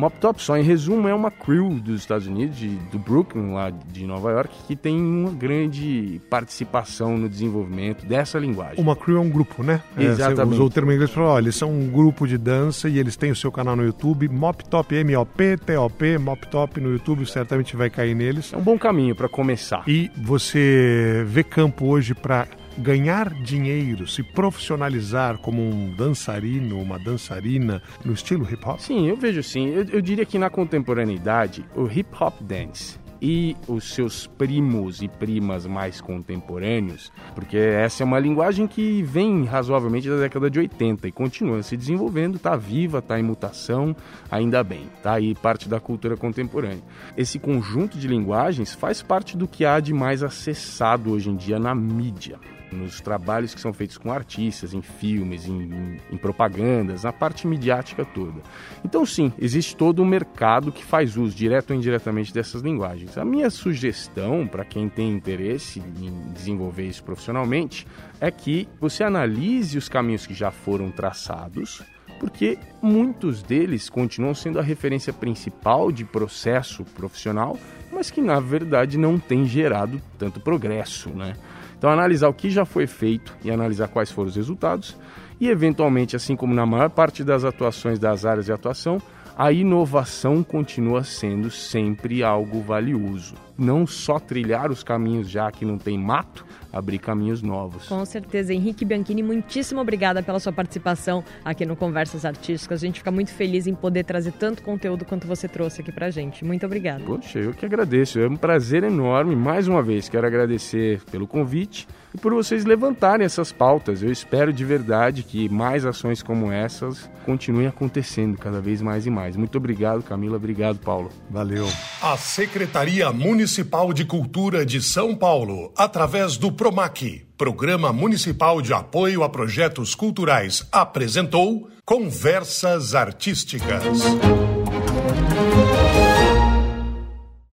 Mop 0.00 0.18
Top, 0.18 0.42
só 0.42 0.56
em 0.56 0.62
resumo, 0.62 1.06
é 1.08 1.14
uma 1.14 1.30
crew 1.30 1.74
dos 1.74 2.00
Estados 2.00 2.26
Unidos, 2.26 2.56
de, 2.56 2.68
do 2.90 2.98
Brooklyn, 2.98 3.52
lá 3.52 3.68
de 3.68 4.06
Nova 4.06 4.30
York, 4.30 4.50
que 4.66 4.74
tem 4.74 4.98
uma 4.98 5.30
grande 5.30 6.18
participação 6.30 7.18
no 7.18 7.28
desenvolvimento 7.28 8.06
dessa 8.06 8.38
linguagem. 8.38 8.82
Uma 8.82 8.96
crew 8.96 9.18
é 9.18 9.20
um 9.20 9.28
grupo, 9.28 9.62
né? 9.62 9.82
Exatamente. 9.98 10.40
É, 10.40 10.44
você 10.46 10.54
usou 10.54 10.66
o 10.68 10.70
termo 10.70 10.90
em 10.90 10.94
inglês 10.94 11.10
para 11.10 11.22
falar, 11.22 11.34
olha, 11.34 11.44
eles 11.44 11.56
são 11.56 11.70
um 11.70 11.90
grupo 11.90 12.26
de 12.26 12.38
dança 12.38 12.88
e 12.88 12.98
eles 12.98 13.14
têm 13.14 13.30
o 13.30 13.36
seu 13.36 13.52
canal 13.52 13.76
no 13.76 13.84
YouTube, 13.84 14.26
Mop 14.30 14.64
Top, 14.70 14.94
M-O-P-T-O-P, 14.94 16.16
Mop 16.16 16.46
Top 16.46 16.80
no 16.80 16.92
YouTube, 16.92 17.26
certamente 17.26 17.76
vai 17.76 17.90
cair 17.90 18.14
neles. 18.14 18.54
É 18.54 18.56
um 18.56 18.62
bom 18.62 18.78
caminho 18.78 19.14
para 19.14 19.28
começar. 19.28 19.84
E 19.86 20.10
você 20.16 21.22
vê 21.26 21.44
campo 21.44 21.84
hoje 21.84 22.14
para 22.14 22.46
ganhar 22.80 23.32
dinheiro, 23.34 24.08
se 24.08 24.22
profissionalizar 24.22 25.38
como 25.38 25.62
um 25.62 25.94
dançarino, 25.94 26.80
uma 26.80 26.98
dançarina 26.98 27.82
no 28.04 28.12
estilo 28.12 28.48
hip 28.50 28.66
hop? 28.66 28.80
Sim, 28.80 29.06
eu 29.06 29.16
vejo 29.16 29.42
sim. 29.42 29.68
Eu, 29.68 29.84
eu 29.84 30.00
diria 30.00 30.24
que 30.24 30.38
na 30.38 30.50
contemporaneidade, 30.50 31.64
o 31.76 31.86
hip 31.86 32.08
hop 32.18 32.40
dance 32.40 32.98
e 33.22 33.54
os 33.68 33.92
seus 33.92 34.26
primos 34.26 35.02
e 35.02 35.08
primas 35.08 35.66
mais 35.66 36.00
contemporâneos, 36.00 37.12
porque 37.34 37.56
essa 37.56 38.02
é 38.02 38.06
uma 38.06 38.18
linguagem 38.18 38.66
que 38.66 39.02
vem 39.02 39.44
razoavelmente 39.44 40.08
da 40.08 40.16
década 40.16 40.50
de 40.50 40.58
80 40.58 41.06
e 41.06 41.12
continua 41.12 41.62
se 41.62 41.76
desenvolvendo, 41.76 42.36
está 42.36 42.56
viva, 42.56 42.98
está 42.98 43.20
em 43.20 43.22
mutação, 43.22 43.94
ainda 44.30 44.64
bem, 44.64 44.88
está 44.96 45.14
aí 45.14 45.34
parte 45.34 45.68
da 45.68 45.78
cultura 45.78 46.16
contemporânea. 46.16 46.82
Esse 47.16 47.38
conjunto 47.38 47.98
de 47.98 48.08
linguagens 48.08 48.74
faz 48.74 49.02
parte 49.02 49.36
do 49.36 49.46
que 49.46 49.64
há 49.64 49.80
de 49.80 49.92
mais 49.92 50.22
acessado 50.22 51.12
hoje 51.12 51.28
em 51.28 51.36
dia 51.36 51.58
na 51.58 51.74
mídia 51.74 52.38
nos 52.72 53.00
trabalhos 53.00 53.54
que 53.54 53.60
são 53.60 53.72
feitos 53.72 53.98
com 53.98 54.12
artistas, 54.12 54.74
em 54.74 54.82
filmes, 54.82 55.46
em, 55.46 55.62
em, 55.62 55.96
em, 56.12 56.16
propagandas, 56.16 57.04
na 57.04 57.12
parte 57.12 57.46
midiática 57.46 58.04
toda. 58.04 58.40
Então, 58.84 59.04
sim, 59.04 59.32
existe 59.38 59.76
todo 59.76 60.02
um 60.02 60.06
mercado 60.06 60.72
que 60.72 60.84
faz 60.84 61.16
uso, 61.16 61.34
direto 61.34 61.70
ou 61.70 61.76
indiretamente, 61.76 62.32
dessas 62.32 62.62
linguagens. 62.62 63.16
A 63.18 63.24
minha 63.24 63.50
sugestão 63.50 64.46
para 64.46 64.64
quem 64.64 64.88
tem 64.88 65.10
interesse 65.10 65.80
em 65.80 66.32
desenvolver 66.32 66.86
isso 66.86 67.02
profissionalmente 67.02 67.86
é 68.20 68.30
que 68.30 68.68
você 68.80 69.04
analise 69.04 69.76
os 69.76 69.88
caminhos 69.88 70.26
que 70.26 70.34
já 70.34 70.50
foram 70.50 70.90
traçados 70.90 71.82
porque 72.20 72.58
muitos 72.82 73.42
deles 73.42 73.88
continuam 73.88 74.34
sendo 74.34 74.58
a 74.58 74.62
referência 74.62 75.10
principal 75.10 75.90
de 75.90 76.04
processo 76.04 76.84
profissional, 76.84 77.58
mas 77.90 78.10
que 78.10 78.20
na 78.20 78.38
verdade 78.38 78.98
não 78.98 79.18
tem 79.18 79.46
gerado 79.46 80.00
tanto 80.18 80.38
progresso, 80.38 81.08
né? 81.08 81.32
Então, 81.80 81.88
analisar 81.88 82.28
o 82.28 82.34
que 82.34 82.50
já 82.50 82.66
foi 82.66 82.86
feito 82.86 83.34
e 83.42 83.50
analisar 83.50 83.88
quais 83.88 84.10
foram 84.10 84.28
os 84.28 84.36
resultados 84.36 84.94
e, 85.40 85.48
eventualmente, 85.48 86.14
assim 86.14 86.36
como 86.36 86.52
na 86.52 86.66
maior 86.66 86.90
parte 86.90 87.24
das 87.24 87.42
atuações 87.42 87.98
das 87.98 88.26
áreas 88.26 88.44
de 88.44 88.52
atuação, 88.52 89.00
a 89.34 89.50
inovação 89.50 90.42
continua 90.42 91.02
sendo 91.02 91.50
sempre 91.50 92.22
algo 92.22 92.60
valioso. 92.60 93.34
Não 93.60 93.86
só 93.86 94.18
trilhar 94.18 94.70
os 94.70 94.82
caminhos 94.82 95.28
já 95.28 95.50
que 95.52 95.64
não 95.64 95.76
tem 95.76 95.98
mato, 95.98 96.46
abrir 96.72 96.98
caminhos 96.98 97.42
novos. 97.42 97.86
Com 97.88 98.04
certeza. 98.04 98.54
Henrique 98.54 98.84
Bianchini, 98.84 99.22
muitíssimo 99.22 99.80
obrigada 99.80 100.22
pela 100.22 100.40
sua 100.40 100.52
participação 100.52 101.22
aqui 101.44 101.66
no 101.66 101.76
Conversas 101.76 102.24
Artísticas. 102.24 102.82
A 102.82 102.86
gente 102.86 103.00
fica 103.00 103.10
muito 103.10 103.32
feliz 103.32 103.66
em 103.66 103.74
poder 103.74 104.04
trazer 104.04 104.32
tanto 104.32 104.62
conteúdo 104.62 105.04
quanto 105.04 105.26
você 105.26 105.46
trouxe 105.48 105.82
aqui 105.82 105.92
pra 105.92 106.10
gente. 106.10 106.44
Muito 106.44 106.64
obrigada. 106.64 107.04
Poxa, 107.04 107.38
eu 107.38 107.52
que 107.52 107.66
agradeço. 107.66 108.18
É 108.18 108.28
um 108.28 108.36
prazer 108.36 108.82
enorme. 108.82 109.36
Mais 109.36 109.68
uma 109.68 109.82
vez, 109.82 110.08
quero 110.08 110.26
agradecer 110.26 111.02
pelo 111.10 111.26
convite 111.26 111.86
e 112.14 112.18
por 112.18 112.32
vocês 112.32 112.64
levantarem 112.64 113.24
essas 113.24 113.52
pautas. 113.52 114.02
Eu 114.02 114.10
espero 114.10 114.52
de 114.52 114.64
verdade 114.64 115.22
que 115.22 115.48
mais 115.48 115.84
ações 115.84 116.22
como 116.22 116.50
essas 116.50 117.08
continuem 117.24 117.66
acontecendo 117.66 118.36
cada 118.36 118.60
vez 118.60 118.82
mais 118.82 119.06
e 119.06 119.10
mais. 119.10 119.36
Muito 119.36 119.56
obrigado, 119.58 120.02
Camila. 120.02 120.36
Obrigado, 120.36 120.78
Paulo. 120.78 121.10
Valeu. 121.30 121.66
A 122.02 122.16
Secretaria 122.16 123.12
Municipal 123.50 123.92
de 123.92 124.04
Cultura 124.04 124.64
de 124.64 124.80
São 124.80 125.12
Paulo, 125.12 125.72
através 125.76 126.36
do 126.36 126.52
PROMAC, 126.52 127.26
Programa 127.36 127.92
Municipal 127.92 128.62
de 128.62 128.72
Apoio 128.72 129.24
a 129.24 129.28
Projetos 129.28 129.92
Culturais, 129.92 130.68
apresentou 130.70 131.68
Conversas 131.84 132.94
Artísticas. 132.94 134.59